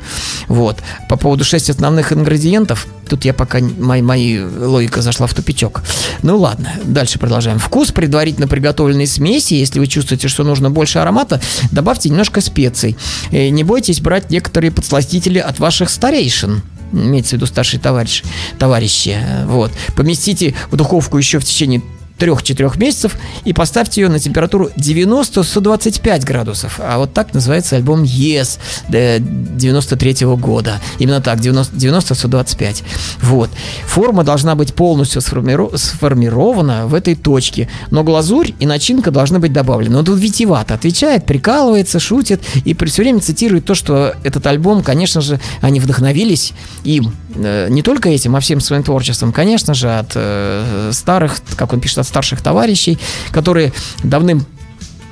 Вот. 0.48 0.78
По 1.08 1.16
поводу 1.16 1.44
6 1.44 1.70
основных 1.70 2.12
ингредиентов, 2.12 2.88
тут 3.08 3.24
я 3.24 3.32
пока, 3.34 3.60
моя, 3.78 4.02
моя 4.02 4.46
логика 4.60 5.00
зашла 5.00 5.28
в 5.28 5.34
тупичок. 5.34 5.82
Ну 6.22 6.38
ладно, 6.38 6.72
дальше 6.82 7.20
продолжаем. 7.20 7.60
Вкус 7.60 7.92
предварительно 7.92 8.48
приготовленной 8.48 9.06
смеси, 9.06 9.54
если 9.54 9.78
вы 9.78 9.86
чувствуете, 9.86 10.26
что 10.26 10.42
нужно 10.42 10.70
больше 10.70 10.98
аромата, 10.98 11.40
добавьте 11.70 12.08
немножко 12.08 12.40
специй. 12.40 12.95
Э, 13.30 13.48
Не 13.48 13.64
бойтесь 13.64 14.00
брать 14.00 14.30
некоторые 14.30 14.70
подсластители 14.70 15.38
от 15.38 15.58
ваших 15.58 15.90
старейшин. 15.90 16.62
Имеется 16.92 17.30
в 17.30 17.32
виду 17.34 17.46
старшие 17.46 17.80
товарищи, 17.80 18.24
товарищи. 18.58 19.16
Э, 19.20 19.46
Вот. 19.46 19.72
Поместите 19.96 20.54
в 20.70 20.76
духовку 20.76 21.18
еще 21.18 21.38
в 21.38 21.44
течение 21.44 21.82
3-4 22.18 22.78
месяцев 22.78 23.16
и 23.44 23.52
поставьте 23.52 24.00
ее 24.00 24.08
на 24.08 24.18
температуру 24.18 24.70
90-125 24.76 26.24
градусов. 26.24 26.80
А 26.82 26.98
вот 26.98 27.12
так 27.12 27.34
называется 27.34 27.76
альбом 27.76 28.02
Yes 28.02 28.58
93 28.88 30.26
года. 30.36 30.80
Именно 30.98 31.20
так, 31.20 31.38
90-125. 31.38 32.82
Вот. 33.22 33.50
Форма 33.86 34.24
должна 34.24 34.54
быть 34.54 34.74
полностью 34.74 35.20
сформиро- 35.20 35.76
сформирована 35.76 36.86
в 36.86 36.94
этой 36.94 37.14
точке, 37.14 37.68
но 37.90 38.04
глазурь 38.04 38.52
и 38.58 38.66
начинка 38.66 39.10
должны 39.10 39.38
быть 39.38 39.52
добавлены. 39.52 39.96
Но 39.96 40.02
тут 40.02 40.18
витивато 40.18 40.74
отвечает, 40.74 41.26
прикалывается, 41.26 42.00
шутит 42.00 42.42
и 42.64 42.74
при 42.74 42.88
все 42.88 43.02
время 43.02 43.20
цитирует 43.20 43.64
то, 43.64 43.74
что 43.74 44.14
этот 44.24 44.46
альбом, 44.46 44.82
конечно 44.82 45.20
же, 45.20 45.40
они 45.60 45.80
вдохновились 45.80 46.52
им 46.84 47.14
э, 47.34 47.68
не 47.70 47.82
только 47.82 48.08
этим, 48.08 48.36
а 48.36 48.40
всем 48.40 48.60
своим 48.60 48.82
творчеством, 48.82 49.32
конечно 49.32 49.74
же, 49.74 49.90
от 49.90 50.12
э, 50.14 50.90
старых, 50.92 51.40
как 51.56 51.72
он 51.72 51.80
пишет, 51.80 51.98
от 52.06 52.08
старших 52.08 52.40
товарищей, 52.40 52.98
которые 53.32 53.72
давным 54.02 54.46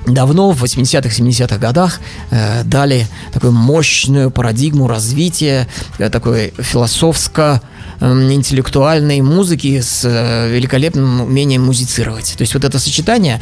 давно, 0.06 0.52
в 0.52 0.62
80-х, 0.62 1.08
70-х 1.08 1.56
годах 1.56 2.00
э, 2.30 2.62
дали 2.64 3.06
такую 3.32 3.52
мощную 3.52 4.30
парадигму 4.30 4.86
развития 4.86 5.66
э, 5.98 6.10
такой 6.10 6.52
философско 6.58 7.62
интеллектуальной 8.00 9.22
музыки 9.22 9.80
с 9.80 10.04
э, 10.04 10.50
великолепным 10.50 11.22
умением 11.22 11.64
музицировать. 11.64 12.34
То 12.36 12.42
есть 12.42 12.52
вот 12.52 12.64
это 12.64 12.78
сочетание 12.78 13.40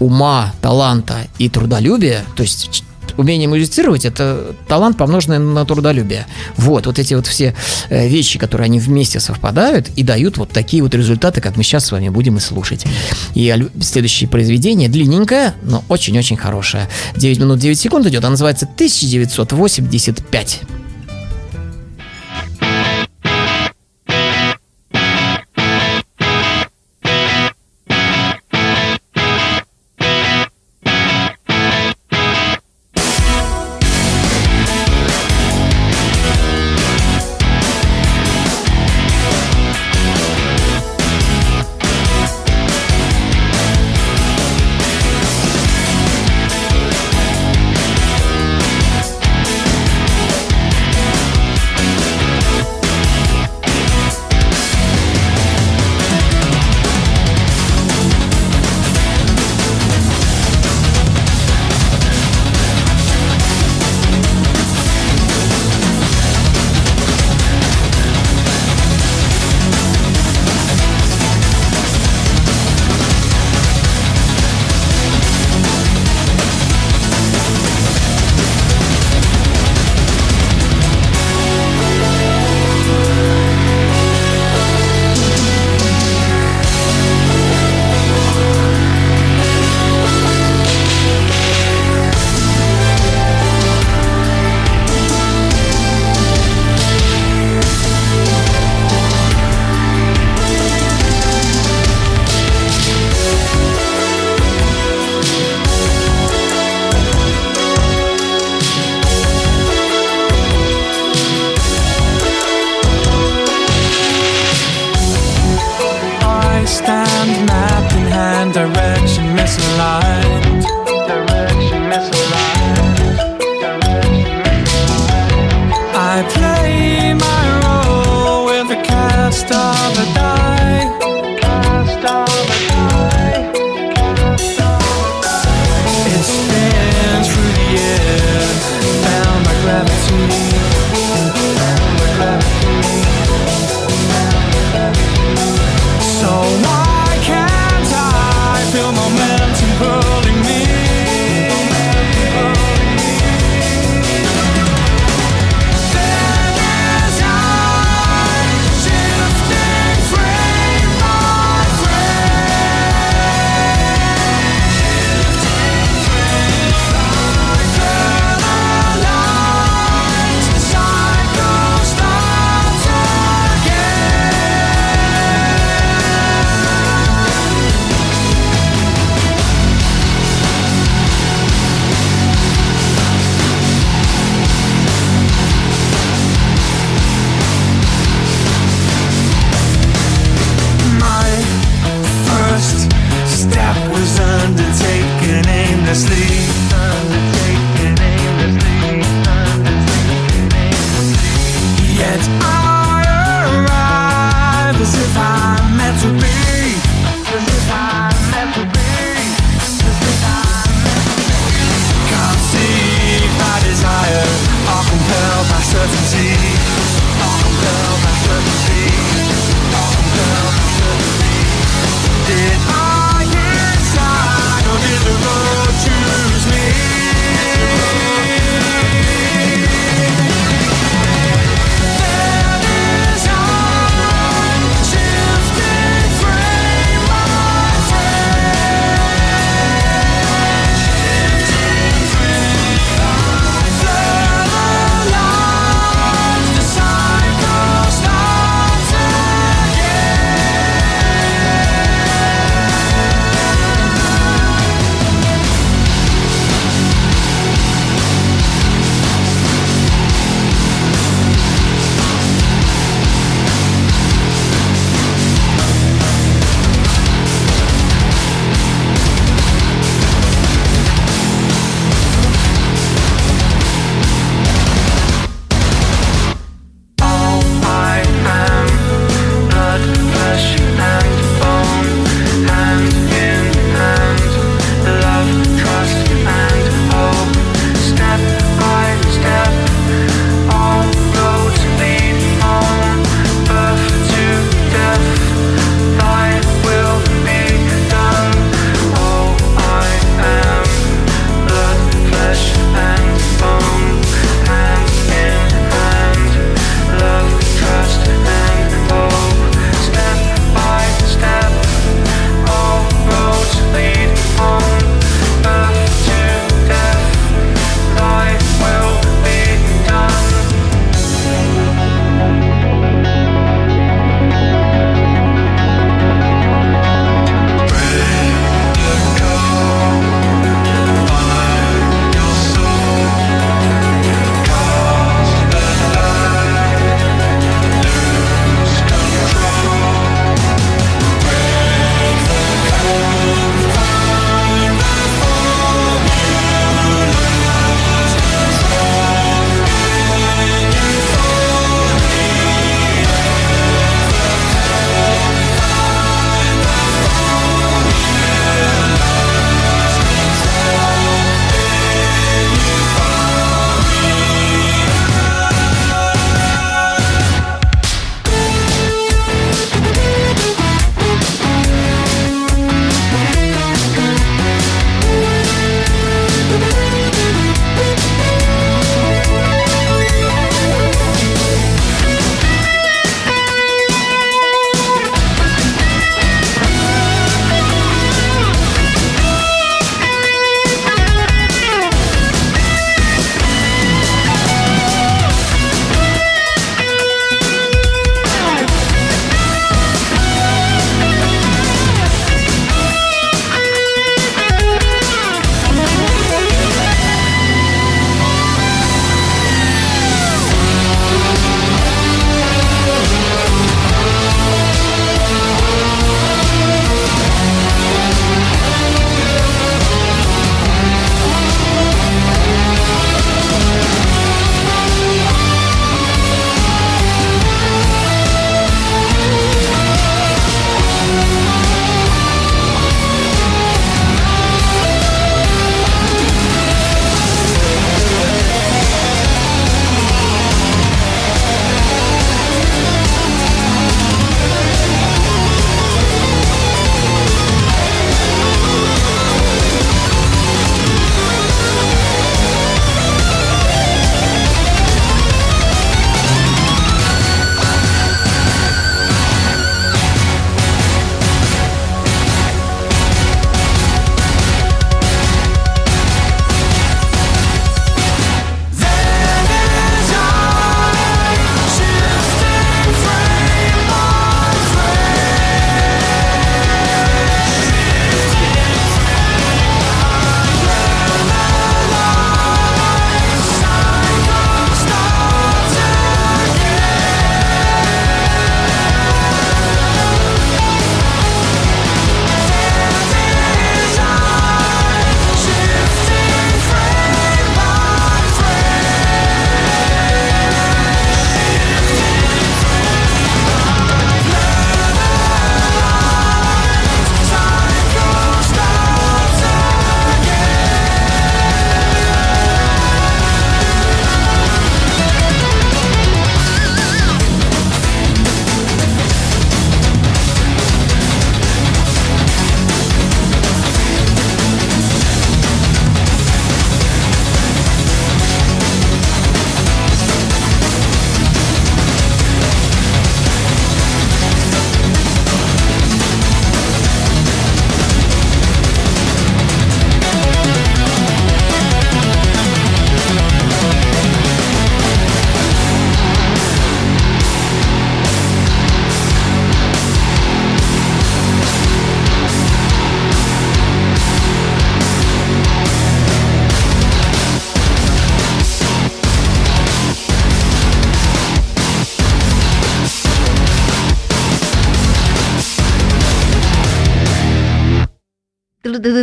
ума, 0.00 0.52
таланта 0.60 1.14
и 1.38 1.48
трудолюбия, 1.48 2.24
то 2.36 2.42
есть 2.42 2.84
умение 3.16 3.48
музицировать 3.48 4.04
это 4.04 4.54
талант, 4.68 4.96
помноженный 4.96 5.38
на 5.38 5.64
трудолюбие. 5.64 6.26
Вот, 6.56 6.86
вот 6.86 6.98
эти 6.98 7.14
вот 7.14 7.26
все 7.26 7.54
э, 7.88 8.08
вещи, 8.08 8.38
которые 8.38 8.66
они 8.66 8.78
вместе 8.78 9.20
совпадают 9.20 9.88
и 9.96 10.02
дают 10.02 10.38
вот 10.38 10.50
такие 10.50 10.82
вот 10.82 10.94
результаты, 10.94 11.40
как 11.40 11.56
мы 11.56 11.62
сейчас 11.62 11.86
с 11.86 11.92
вами 11.92 12.08
будем 12.08 12.36
и 12.36 12.40
слушать. 12.40 12.84
И 13.34 13.54
следующее 13.80 14.28
произведение 14.28 14.88
длинненькое, 14.88 15.54
но 15.62 15.84
очень-очень 15.88 16.36
хорошее. 16.36 16.88
9 17.16 17.38
минут 17.38 17.58
9 17.58 17.78
секунд 17.78 18.06
идет, 18.06 18.22
оно 18.24 18.32
называется 18.32 18.66
1985. 18.66 20.60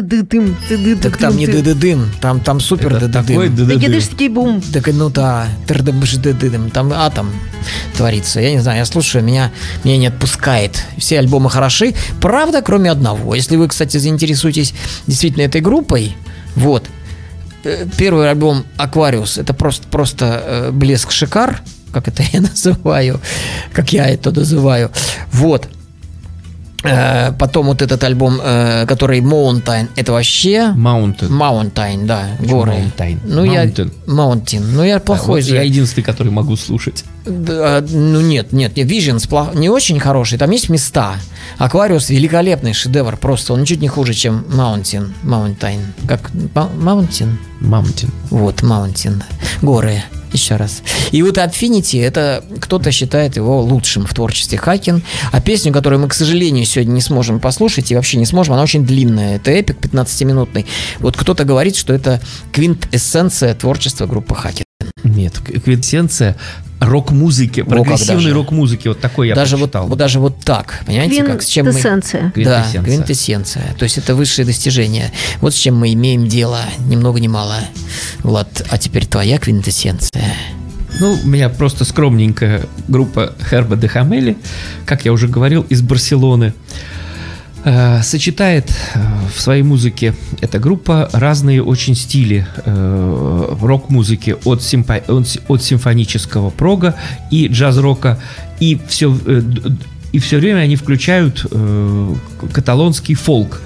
Ты-ды-ды-дым, 0.02 0.56
Так 1.02 1.18
там 1.18 1.36
не 1.36 1.46
ты. 1.46 1.62
дым, 1.76 2.10
там, 2.22 2.40
там 2.40 2.60
супер 2.60 2.96
Это 2.96 3.08
дым. 3.08 3.26
такой 3.26 3.50
кидышский 3.50 4.30
бум. 4.30 4.62
Так 4.62 4.88
ну 4.88 5.10
да, 5.10 5.48
тырдым-бждыдым, 5.68 6.72
там 6.72 6.94
атом 6.94 7.32
творится. 7.98 8.40
Я 8.40 8.52
не 8.52 8.60
знаю, 8.60 8.80
я 8.80 8.86
слушаю, 8.86 9.24
меня, 9.24 9.52
меня 9.84 9.98
не 9.98 10.08
отпускает. 10.08 10.84
Все 10.98 11.20
альбомы 11.20 11.50
хороши, 11.50 11.94
правда, 12.22 12.62
кроме 12.62 12.92
одного. 12.92 13.36
Если 13.36 13.56
вы, 13.58 13.68
кстати, 13.68 13.98
заинтересуетесь 13.98 14.74
действительно 15.08 15.44
этой 15.44 15.62
группой, 15.62 16.16
вот, 16.56 16.86
э, 17.64 17.86
первый 17.98 18.30
альбом 18.30 18.66
«Аквариус» 18.78 19.38
это 19.38 19.54
просто, 19.54 19.88
просто 19.90 20.44
э, 20.46 20.72
блеск 20.72 21.12
шикар, 21.12 21.62
как 21.92 22.08
это 22.08 22.24
я 22.32 22.42
называю, 22.42 23.20
как 23.74 23.92
я 23.94 24.08
это 24.08 24.32
называю. 24.32 24.92
Вот. 25.32 25.68
Э, 26.84 27.32
Потом 27.38 27.68
вот 27.68 27.82
этот 27.82 28.04
альбом, 28.04 28.40
э, 28.44 28.86
который 28.88 29.20
Mountain, 29.22 29.90
это 29.96 30.12
вообще 30.12 30.74
Mountain. 30.76 31.30
Mountain, 31.30 32.06
да, 32.06 32.30
горы. 32.40 32.74
Mountain? 32.74 33.20
Ну 33.24 33.44
я 33.44 33.66
Mountain. 33.66 33.92
Mountain. 34.08 34.64
Ну 34.74 34.84
я 34.84 35.00
плохой 35.00 35.42
Вот 35.42 35.50
же. 35.50 35.56
Я 35.56 35.64
единственный, 35.64 36.04
который 36.04 36.32
могу 36.32 36.56
слушать. 36.56 37.04
Да, 37.26 37.84
ну 37.88 38.22
нет, 38.22 38.54
нет, 38.54 38.76
нет, 38.78 38.88
Visions 38.90 39.28
плох- 39.30 39.56
не 39.56 39.70
очень 39.70 40.00
хороший, 40.00 40.38
там 40.38 40.50
есть 40.52 40.70
места. 40.70 41.16
Аквариус 41.58 42.10
великолепный 42.10 42.74
шедевр, 42.74 43.18
просто 43.18 43.54
он 43.54 43.62
ничуть 43.62 43.82
не 43.82 43.88
хуже, 43.88 44.14
чем 44.14 44.46
Mountain, 44.50 45.12
Mountain, 45.24 45.80
как 46.08 46.32
Ма- 46.56 46.70
Mountain, 46.76 47.36
Mountain. 47.62 48.10
вот 48.30 48.62
Mountain, 48.62 49.22
горы. 49.62 50.02
Еще 50.32 50.58
раз. 50.58 50.84
И 51.10 51.24
вот 51.24 51.40
Affinity, 51.40 52.00
это 52.06 52.44
кто-то 52.62 52.92
считает 52.92 53.36
его 53.36 53.64
лучшим 53.64 54.06
в 54.06 54.14
творчестве 54.14 54.60
Хакин. 54.60 55.02
А 55.32 55.42
песню, 55.42 55.74
которую 55.74 56.00
мы, 56.02 56.08
к 56.08 56.14
сожалению, 56.14 56.66
сегодня 56.66 56.92
не 56.92 57.02
сможем 57.02 57.40
послушать 57.40 57.92
и 57.92 57.96
вообще 57.96 58.18
не 58.18 58.28
сможем, 58.28 58.54
она 58.54 58.62
очень 58.62 58.86
длинная. 58.86 59.38
Это 59.38 59.50
эпик 59.50 59.78
15-минутный. 59.80 60.68
Вот 61.00 61.18
кто-то 61.18 61.46
говорит, 61.46 61.76
что 61.76 61.94
это 61.94 62.22
квинтэссенция 62.52 63.56
творчества 63.56 64.06
группы 64.06 64.36
Хакин. 64.36 64.66
Нет, 65.04 65.40
квинтэссенция 65.40 66.36
рок-музыки, 66.80 67.62
прогрессивной 67.62 68.32
рок-музыки. 68.32 68.88
Вот 68.88 69.00
такой 69.00 69.30
я 69.30 69.36
даже, 69.36 69.58
вот, 69.58 69.72
прочитал. 69.72 69.88
вот 69.88 69.98
даже 69.98 70.20
вот 70.20 70.40
так, 70.44 70.82
понимаете, 70.86 71.24
как 71.24 71.42
с 71.42 71.48
чем 71.48 71.66
мы... 71.66 71.72
Квинтэссенция. 71.72 72.24
Да, 72.24 72.32
Квинтэссенция. 72.32 72.84
квинтэссенция. 72.84 73.76
То 73.78 73.84
есть 73.84 73.98
это 73.98 74.16
высшее 74.16 74.46
достижение. 74.46 75.12
Вот 75.42 75.54
с 75.54 75.58
чем 75.58 75.78
мы 75.78 75.94
имеем 75.94 76.28
дело, 76.28 76.62
ни 76.86 76.96
много 76.96 77.20
ни 77.20 77.28
мало. 77.28 77.58
Влад, 78.20 78.66
а 78.70 78.78
теперь 78.78 79.06
твоя 79.06 79.38
квинтэссенция. 79.40 80.34
Ну, 81.00 81.18
у 81.24 81.28
меня 81.28 81.50
просто 81.50 81.86
скромненькая 81.86 82.66
группа 82.88 83.34
Херба 83.50 83.76
де 83.76 83.88
Хамели, 83.88 84.38
как 84.86 85.06
я 85.06 85.14
уже 85.14 85.28
говорил, 85.28 85.66
из 85.70 85.82
Барселоны. 85.82 86.54
Э, 87.70 88.02
Сочетает 88.02 88.72
э, 88.96 89.00
в 89.36 89.40
своей 89.40 89.62
музыке 89.62 90.16
эта 90.42 90.58
группа 90.58 91.08
разные 91.14 91.62
очень 91.62 91.96
стили 91.96 92.48
э, 92.66 93.56
рок-музыки 93.62 94.36
от, 94.44 94.62
симпо- 94.62 95.04
от 95.08 95.28
си- 95.28 95.42
от 95.48 95.62
симфонического 95.62 96.50
прога 96.50 96.96
и 97.30 97.48
джаз-рока, 97.48 98.18
и 98.60 98.80
все, 98.88 99.16
и 100.12 100.18
все 100.18 100.38
время 100.38 100.62
они 100.62 100.78
включают 100.78 101.46
э, 101.52 102.16
каталонский 102.52 103.14
фолк 103.14 103.62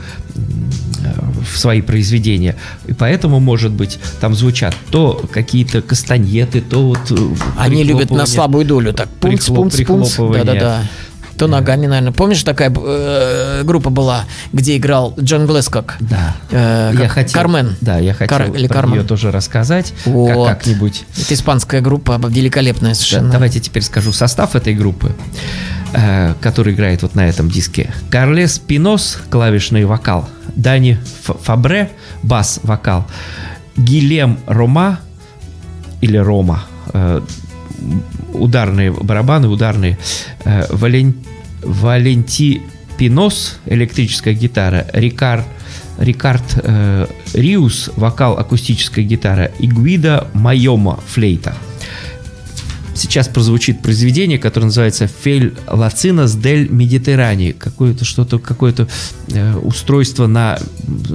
в 1.54 1.58
свои 1.58 1.82
произведения. 1.82 2.56
И 2.88 2.94
поэтому, 2.94 3.39
может 3.39 3.72
быть, 3.72 4.00
там 4.20 4.34
звучат 4.36 4.76
то 4.89 5.22
какие-то 5.32 5.82
кастаньеты, 5.82 6.62
то 6.62 6.89
вот... 6.89 7.12
Они 7.58 7.84
любят 7.84 8.10
на 8.10 8.26
слабую 8.26 8.66
долю 8.66 8.94
так. 8.94 9.08
Пунц, 9.20 9.48
пунц, 9.48 9.82
пунц. 9.82 10.18
Да-да-да. 10.18 10.84
То 11.38 11.48
ногами, 11.48 11.88
наверное. 11.88 12.12
Помнишь, 12.13 12.43
такая 12.43 12.72
э, 12.76 13.63
группа 13.63 13.89
была, 13.89 14.26
где 14.52 14.78
играл 14.78 15.13
Джон 15.19 15.46
Глэскок? 15.48 15.96
Да. 16.00 16.36
Э, 16.52 16.93
я 16.98 17.08
хотел, 17.08 17.34
Кармен. 17.34 17.76
Да, 17.82 17.98
я 17.98 18.13
хотел 18.13 18.38
Кар- 18.38 18.52
или 18.56 18.67
Кармен. 18.67 19.00
нее 19.00 19.04
тоже 19.04 19.32
рассказать 19.32 19.93
Вот. 20.06 20.30
как, 20.48 20.60
как-нибудь. 20.60 21.06
Это 21.19 21.34
испанская 21.34 21.82
группа, 21.82 22.19
великолепная 22.28 22.91
Да, 22.91 22.96
совершенно. 22.96 23.32
давайте 23.32 23.60
теперь 23.60 23.82
скажу 23.84 24.12
состав 24.14 24.55
этой 24.55 24.76
группы, 24.76 25.16
э, 25.93 26.34
который 26.39 26.74
играет 26.74 27.01
вот 27.01 27.16
на 27.16 27.28
этом 27.28 27.49
диске. 27.49 27.91
Карлес 28.10 28.60
Пинос, 28.60 29.18
клавишный 29.30 29.86
вокал. 29.86 30.30
Дани 30.55 30.99
Фабре, 31.24 31.89
бас-вокал. 32.22 33.05
Гилем 33.76 34.38
Рома, 34.45 34.99
или 36.01 36.18
Рома, 36.18 36.66
э, 36.93 37.22
ударные 38.34 38.92
барабаны, 38.92 39.48
ударные. 39.48 39.98
Э, 40.46 40.66
Вален- 40.70 41.16
Валенти 41.62 42.62
Пинос, 42.98 43.58
электрическая 43.66 44.34
гитара. 44.34 44.88
Рикар, 44.94 45.46
Рикард 45.98 46.44
э, 46.64 47.08
Риус, 47.34 47.90
вокал, 47.96 48.38
акустическая 48.38 49.06
гитара. 49.06 49.46
И 49.60 49.68
Гвида 49.68 50.28
Майома, 50.34 51.00
флейта. 51.08 51.56
Сейчас 52.96 53.28
прозвучит 53.28 53.82
произведение, 53.82 54.38
которое 54.38 54.68
называется 54.68 55.08
«Фель 55.08 55.56
Лацинас 55.68 56.36
дель 56.36 56.70
Медитерани». 56.70 57.52
Какое-то 57.52 58.06
что-то, 58.06 58.38
какое-то 58.38 58.88
э, 59.30 59.56
устройство 59.56 60.28
на 60.28 60.60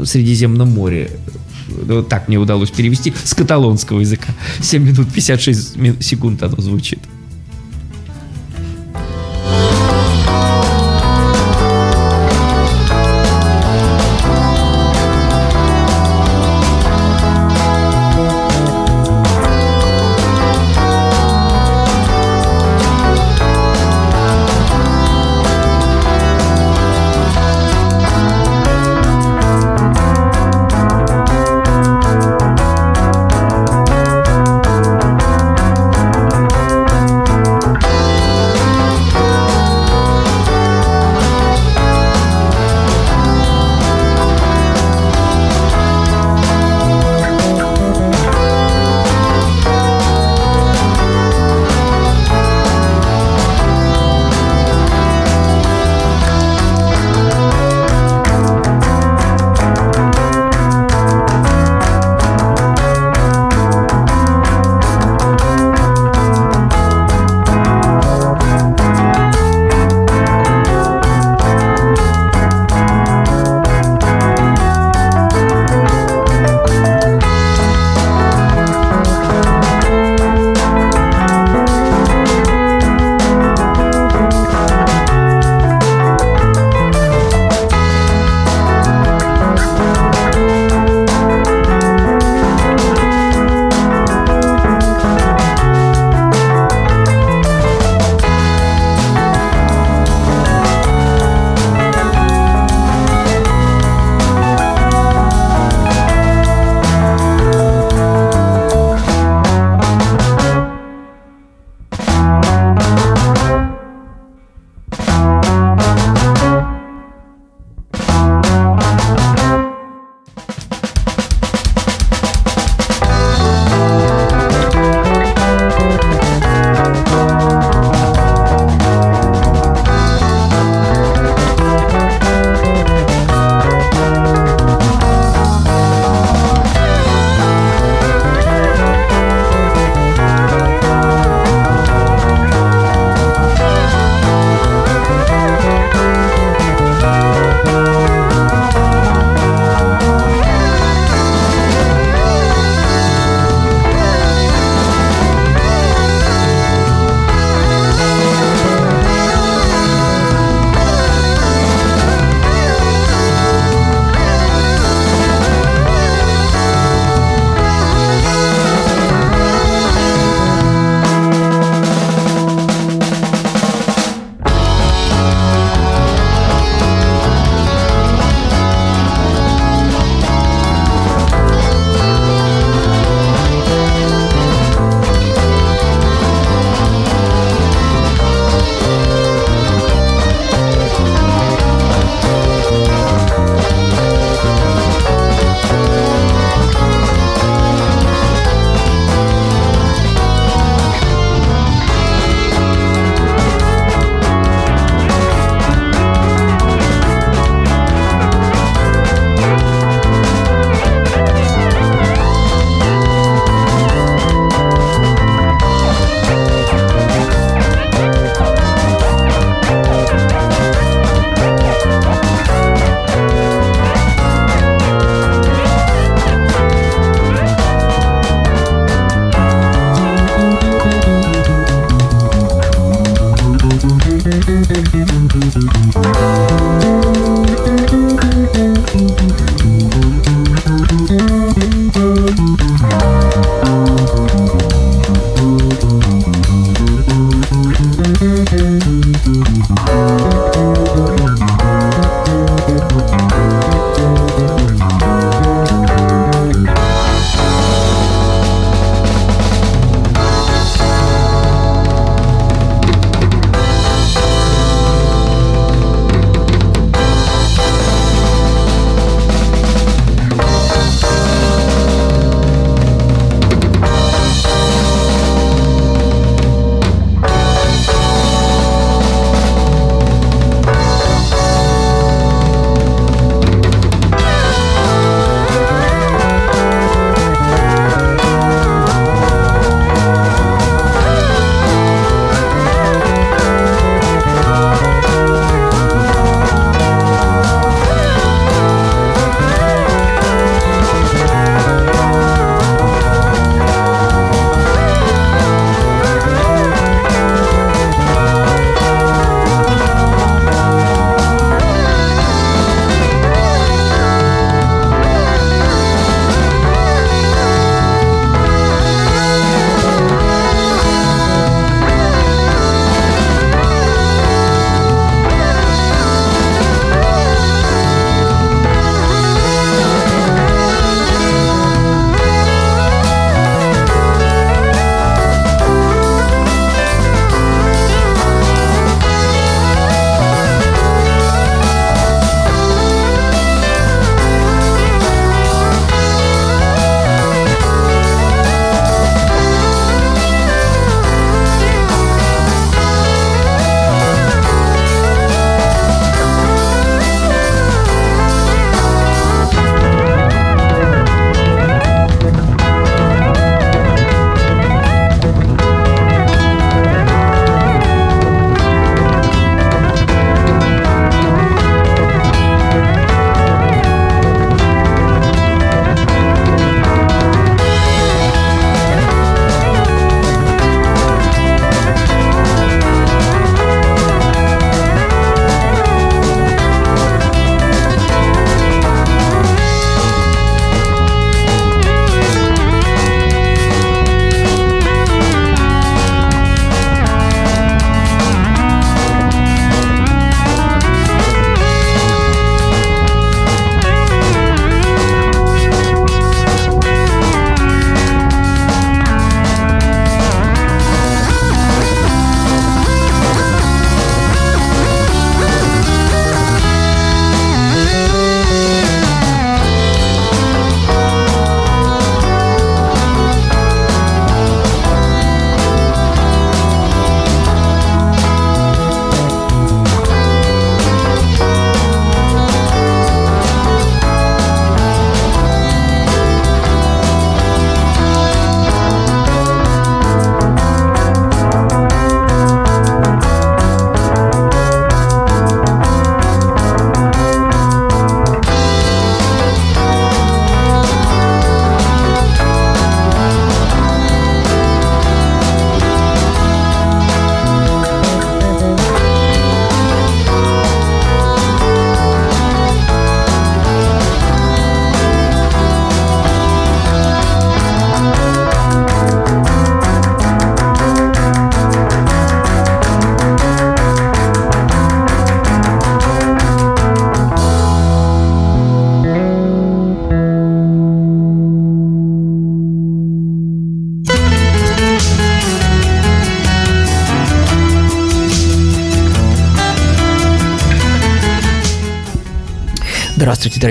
Средиземном 0.04 0.70
море. 0.70 1.10
Вот 1.68 2.08
так 2.08 2.28
мне 2.28 2.38
удалось 2.38 2.70
перевести 2.70 3.12
с 3.24 3.34
каталонского 3.34 4.00
языка. 4.00 4.28
7 4.60 4.82
минут 4.82 5.12
56 5.12 5.76
ми- 5.76 6.00
секунд 6.00 6.42
оно 6.42 6.56
звучит. 6.60 6.98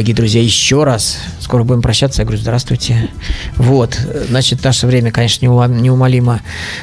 Дорогие 0.08 0.16
друзья, 0.16 0.42
еще 0.42 0.86
раз. 0.86 1.18
Скоро 1.42 1.64
будем 1.64 1.82
прощаться. 1.82 2.22
Я 2.22 2.26
говорю, 2.26 2.42
здравствуйте. 2.42 3.10
Вот, 3.58 4.00
значит, 4.30 4.64
наше 4.64 4.88
время, 4.88 5.12
конечно, 5.12 5.46
неумолимо 5.46 6.42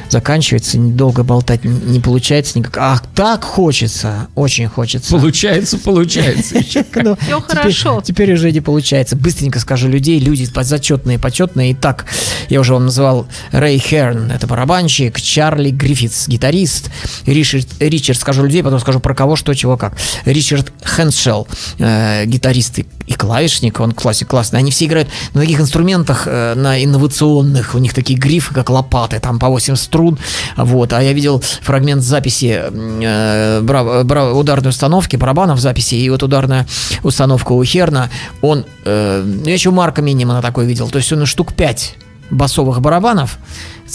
заканчивается. 0.09 0.77
Недолго 0.77 1.23
болтать 1.23 1.63
не 1.63 1.99
получается 1.99 2.59
никак. 2.59 2.77
Ах, 2.77 3.03
так 3.15 3.43
хочется, 3.43 4.27
очень 4.35 4.67
хочется. 4.67 5.11
Получается, 5.11 5.77
получается. 5.79 6.55
Ну, 6.95 7.15
теперь- 7.15 7.41
хорошо. 7.41 8.01
Теперь 8.03 8.33
уже 8.33 8.51
не 8.51 8.61
получается. 8.61 9.15
Быстренько 9.15 9.59
скажу 9.59 9.87
людей. 9.87 10.19
Люди 10.19 10.47
зачетные, 10.61 11.19
почетные. 11.19 11.73
Итак, 11.73 12.05
я 12.49 12.59
уже 12.59 12.73
вам 12.73 12.85
называл 12.85 13.27
Рэй 13.51 13.77
Херн, 13.77 14.31
это 14.31 14.47
барабанщик, 14.47 15.19
Чарли 15.21 15.69
Гриффитс, 15.71 16.27
гитарист, 16.27 16.89
Ричард, 17.25 17.67
Ричард, 17.79 18.19
скажу 18.19 18.43
людей, 18.43 18.63
потом 18.63 18.79
скажу 18.79 18.99
про 18.99 19.13
кого, 19.13 19.35
что, 19.35 19.53
чего, 19.53 19.77
как. 19.77 19.93
Ричард 20.25 20.71
Хэншелл, 20.83 21.47
э, 21.79 22.25
гитарист 22.25 22.79
и, 22.79 22.85
и 23.07 23.13
клавишник, 23.13 23.79
он 23.79 23.91
классик 23.91 24.27
классный. 24.29 24.59
Они 24.59 24.71
все 24.71 24.85
играют 24.85 25.09
на 25.33 25.41
таких 25.41 25.59
инструментах, 25.59 26.23
э, 26.25 26.53
на 26.55 26.83
инновационных, 26.83 27.75
у 27.75 27.77
них 27.77 27.93
такие 27.93 28.17
грифы, 28.17 28.53
как 28.53 28.69
лопаты, 28.69 29.19
там 29.19 29.37
по 29.39 29.47
8 29.49 29.75
струн, 29.75 30.17
вот. 30.57 30.91
А 30.93 31.01
я 31.03 31.13
видел 31.13 31.41
фрагмент 31.61 32.01
записи 32.01 32.63
э, 32.71 33.61
бра- 33.61 34.03
бра- 34.03 34.33
ударной 34.33 34.69
установки, 34.69 35.15
барабанов 35.15 35.59
записи, 35.59 35.95
и 35.95 36.09
вот 36.09 36.23
ударная 36.23 36.67
установка 37.03 37.51
у 37.51 37.63
Херна, 37.63 38.09
он, 38.41 38.65
э, 38.85 39.23
я 39.45 39.53
еще 39.53 39.71
Марка 39.71 40.01
Минимана 40.01 40.41
такой 40.41 40.65
видел, 40.65 40.89
то 40.89 40.97
есть 40.97 41.11
он 41.13 41.25
штук 41.25 41.53
5 41.53 41.97
басовых 42.31 42.81
барабанов, 42.81 43.37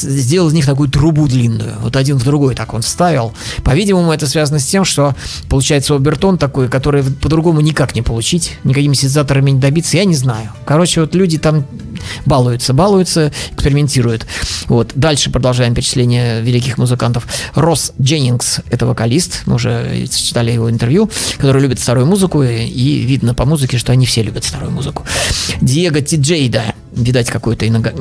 сделал 0.01 0.48
из 0.48 0.53
них 0.53 0.66
такую 0.66 0.88
трубу 0.88 1.26
длинную. 1.26 1.74
Вот 1.80 1.96
один 1.96 2.16
в 2.16 2.24
другой 2.24 2.55
так 2.55 2.74
он 2.74 2.82
вставил. 2.82 3.32
По-видимому, 3.64 4.12
это 4.12 4.26
связано 4.26 4.59
с 4.59 4.66
тем, 4.66 4.84
что 4.84 5.14
получается 5.48 5.94
обертон 5.94 6.38
такой, 6.38 6.68
который 6.68 7.03
по-другому 7.03 7.61
никак 7.61 7.94
не 7.94 8.03
получить, 8.03 8.57
никакими 8.64 8.94
синтезаторами 8.94 9.51
не 9.51 9.61
добиться, 9.61 9.96
я 9.96 10.05
не 10.05 10.14
знаю. 10.14 10.51
Короче, 10.64 11.01
вот 11.01 11.14
люди 11.14 11.38
там 11.38 11.64
балуются, 12.26 12.72
балуются, 12.72 13.32
экспериментируют. 13.53 14.26
Вот. 14.66 14.92
Дальше 14.94 15.30
продолжаем 15.30 15.74
перечисление 15.74 16.42
великих 16.42 16.78
музыкантов. 16.78 17.26
Росс 17.55 17.92
Дженнингс– 18.01 18.61
это 18.70 18.86
вокалист, 18.86 19.42
мы 19.46 19.55
уже 19.55 20.07
читали 20.09 20.53
его 20.53 20.70
интервью, 20.70 21.11
который 21.36 21.62
любит 21.62 21.80
старую 21.80 22.07
музыку, 22.07 22.42
и, 22.42 23.01
видно 23.01 23.34
по 23.34 23.44
музыке, 23.44 23.78
что 23.78 23.92
они 23.92 24.07
все 24.07 24.22
любят 24.22 24.44
старую 24.44 24.70
музыку. 24.70 25.05
Диего 25.61 26.01
Тиджейда, 26.01 26.74
видать, 27.05 27.30
какой-то 27.30 27.66
инога- 27.66 27.94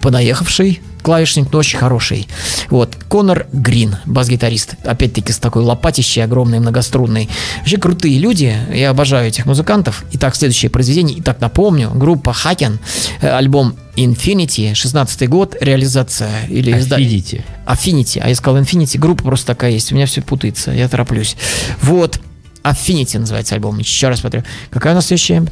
понаехавший 0.00 0.80
клавишник, 1.02 1.50
но 1.52 1.60
очень 1.60 1.78
хороший. 1.78 2.28
Вот. 2.68 2.96
Конор 3.08 3.46
Грин, 3.52 3.96
бас-гитарист. 4.04 4.74
Опять-таки 4.84 5.32
с 5.32 5.38
такой 5.38 5.62
лопатищей 5.62 6.22
огромной, 6.22 6.58
многострунной. 6.60 7.28
Вообще 7.60 7.76
крутые 7.78 8.18
люди. 8.18 8.54
Я 8.74 8.90
обожаю 8.90 9.28
этих 9.28 9.46
музыкантов. 9.46 10.04
Итак, 10.12 10.34
следующее 10.36 10.70
произведение. 10.70 11.18
Итак, 11.20 11.40
напомню. 11.40 11.90
Группа 11.94 12.32
Хакен. 12.32 12.78
э, 13.22 13.28
Альбом 13.30 13.76
Infinity. 13.96 14.74
16 14.74 15.28
год. 15.28 15.56
Реализация. 15.60 16.46
Или 16.48 16.72
изда- 16.76 16.98
Видите. 16.98 17.44
Affinity. 17.66 18.20
А 18.22 18.28
я 18.28 18.34
сказал 18.34 18.60
Infinity. 18.60 18.98
Группа 18.98 19.22
просто 19.22 19.46
такая 19.46 19.70
есть. 19.70 19.92
У 19.92 19.94
меня 19.94 20.04
все 20.06 20.20
путается. 20.20 20.72
Я 20.72 20.88
тороплюсь. 20.88 21.36
Вот. 21.80 22.20
Affinity 22.64 23.18
называется 23.18 23.54
альбом. 23.54 23.78
Еще 23.78 24.08
раз 24.08 24.20
смотрю. 24.20 24.42
Какая 24.70 24.92
у 24.92 24.96
нас 24.96 25.06
следующая? 25.06 25.44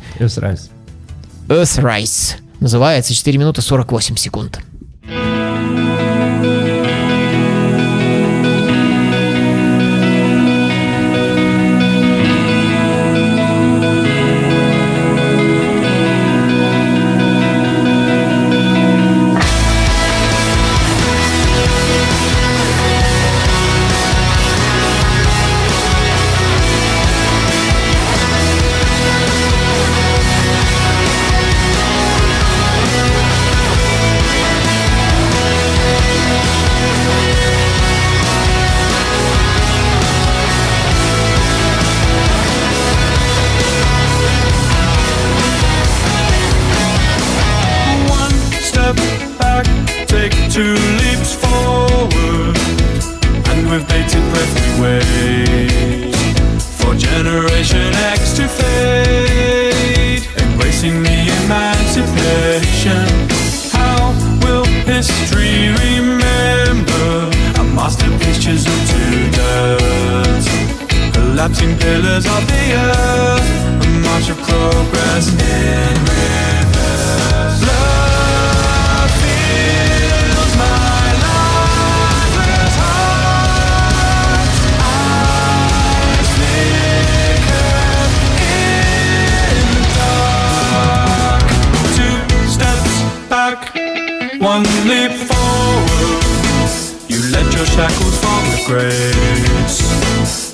Earthrise. 1.49 2.35
Называется 2.61 3.15
4 3.15 3.39
минуты 3.39 3.63
48 3.63 4.17
секунд. 4.17 4.61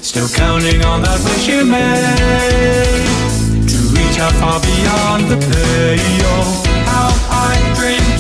Still 0.03 0.29
counting 0.29 0.85
on 0.85 1.03
that 1.03 1.21
wish 1.25 1.49
you 1.49 1.65
made 1.65 3.12
to 4.23 4.39
far 4.39 4.61
beyond 4.61 5.23
the 5.31 5.37
pale. 5.37 6.45
How 6.87 7.11
I 7.31 7.75
dream 7.75 8.12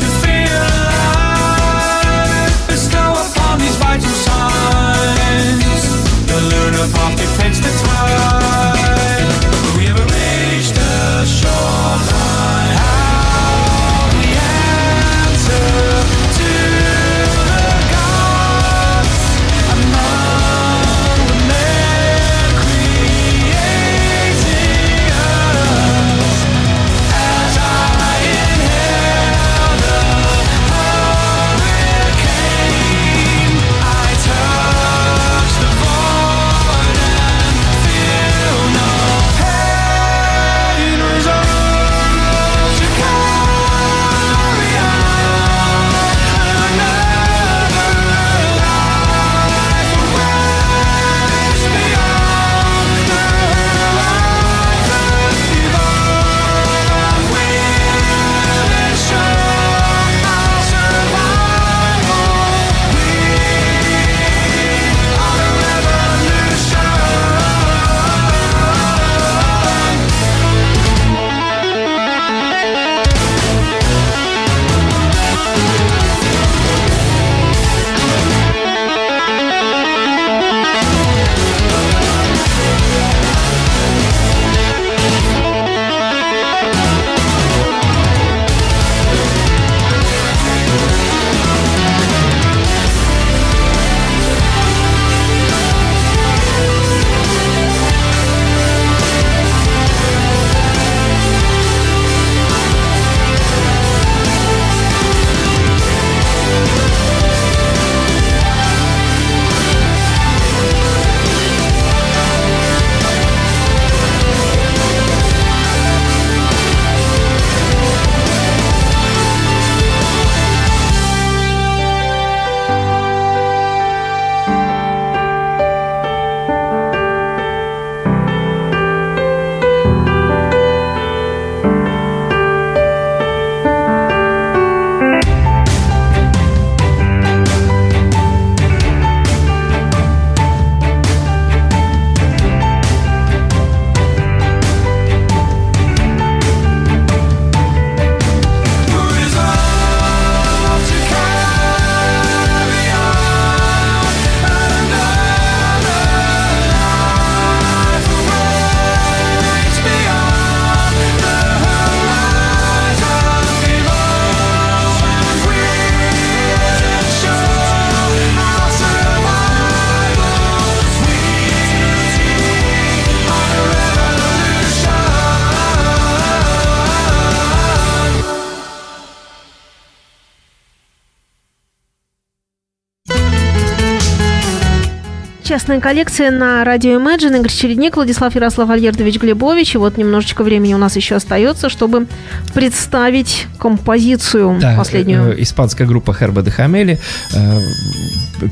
Частная 185.62 185.78
коллекция 185.80 186.32
на 186.32 186.64
радио 186.64 186.98
Imagine. 187.00 187.38
Игорь 187.38 187.48
Чередник, 187.52 187.94
Владислав 187.94 188.34
Ярослав 188.34 188.68
Альгердович 188.68 189.20
Глебович. 189.20 189.76
И 189.76 189.78
вот 189.78 189.96
немножечко 189.96 190.42
времени 190.42 190.74
у 190.74 190.76
нас 190.76 190.96
еще 190.96 191.14
остается, 191.14 191.68
чтобы 191.68 192.08
представить 192.52 193.46
композицию 193.60 194.58
Да, 194.60 194.74
последнюю. 194.76 195.38
э, 195.38 195.40
испанская 195.40 195.86
группа 195.86 196.12
Херба 196.14 196.42
де 196.42 196.50
Хамели, 196.50 196.98
э, 197.32 197.60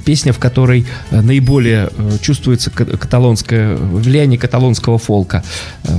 песня, 0.04 0.32
в 0.32 0.38
которой 0.38 0.86
э, 1.10 1.20
наиболее 1.20 1.88
э, 1.98 2.10
чувствуется 2.22 2.70
ка- 2.70 2.84
каталонское 2.84 3.74
влияние 3.74 4.38
каталонского 4.38 4.98
фолка. 4.98 5.42
Э, 5.88 5.92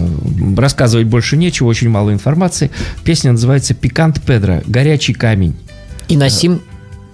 Рассказывать 0.55 1.07
больше 1.07 1.35
нечего, 1.35 1.67
очень 1.67 1.89
мало 1.89 2.13
информации. 2.13 2.71
Песня 3.03 3.33
называется 3.33 3.73
«Пикант 3.73 4.21
Педро. 4.21 4.61
Горячий 4.65 5.11
камень». 5.13 5.57
И 6.07 6.15
Насим, 6.15 6.61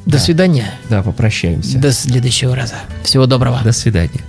до 0.07 0.19
свидания. 0.19 0.71
Да, 0.89 1.03
попрощаемся. 1.03 1.77
До 1.77 1.91
следующего 1.91 2.55
раза. 2.55 2.75
Всего 3.03 3.25
доброго. 3.25 3.61
До 3.63 3.71
свидания. 3.71 4.21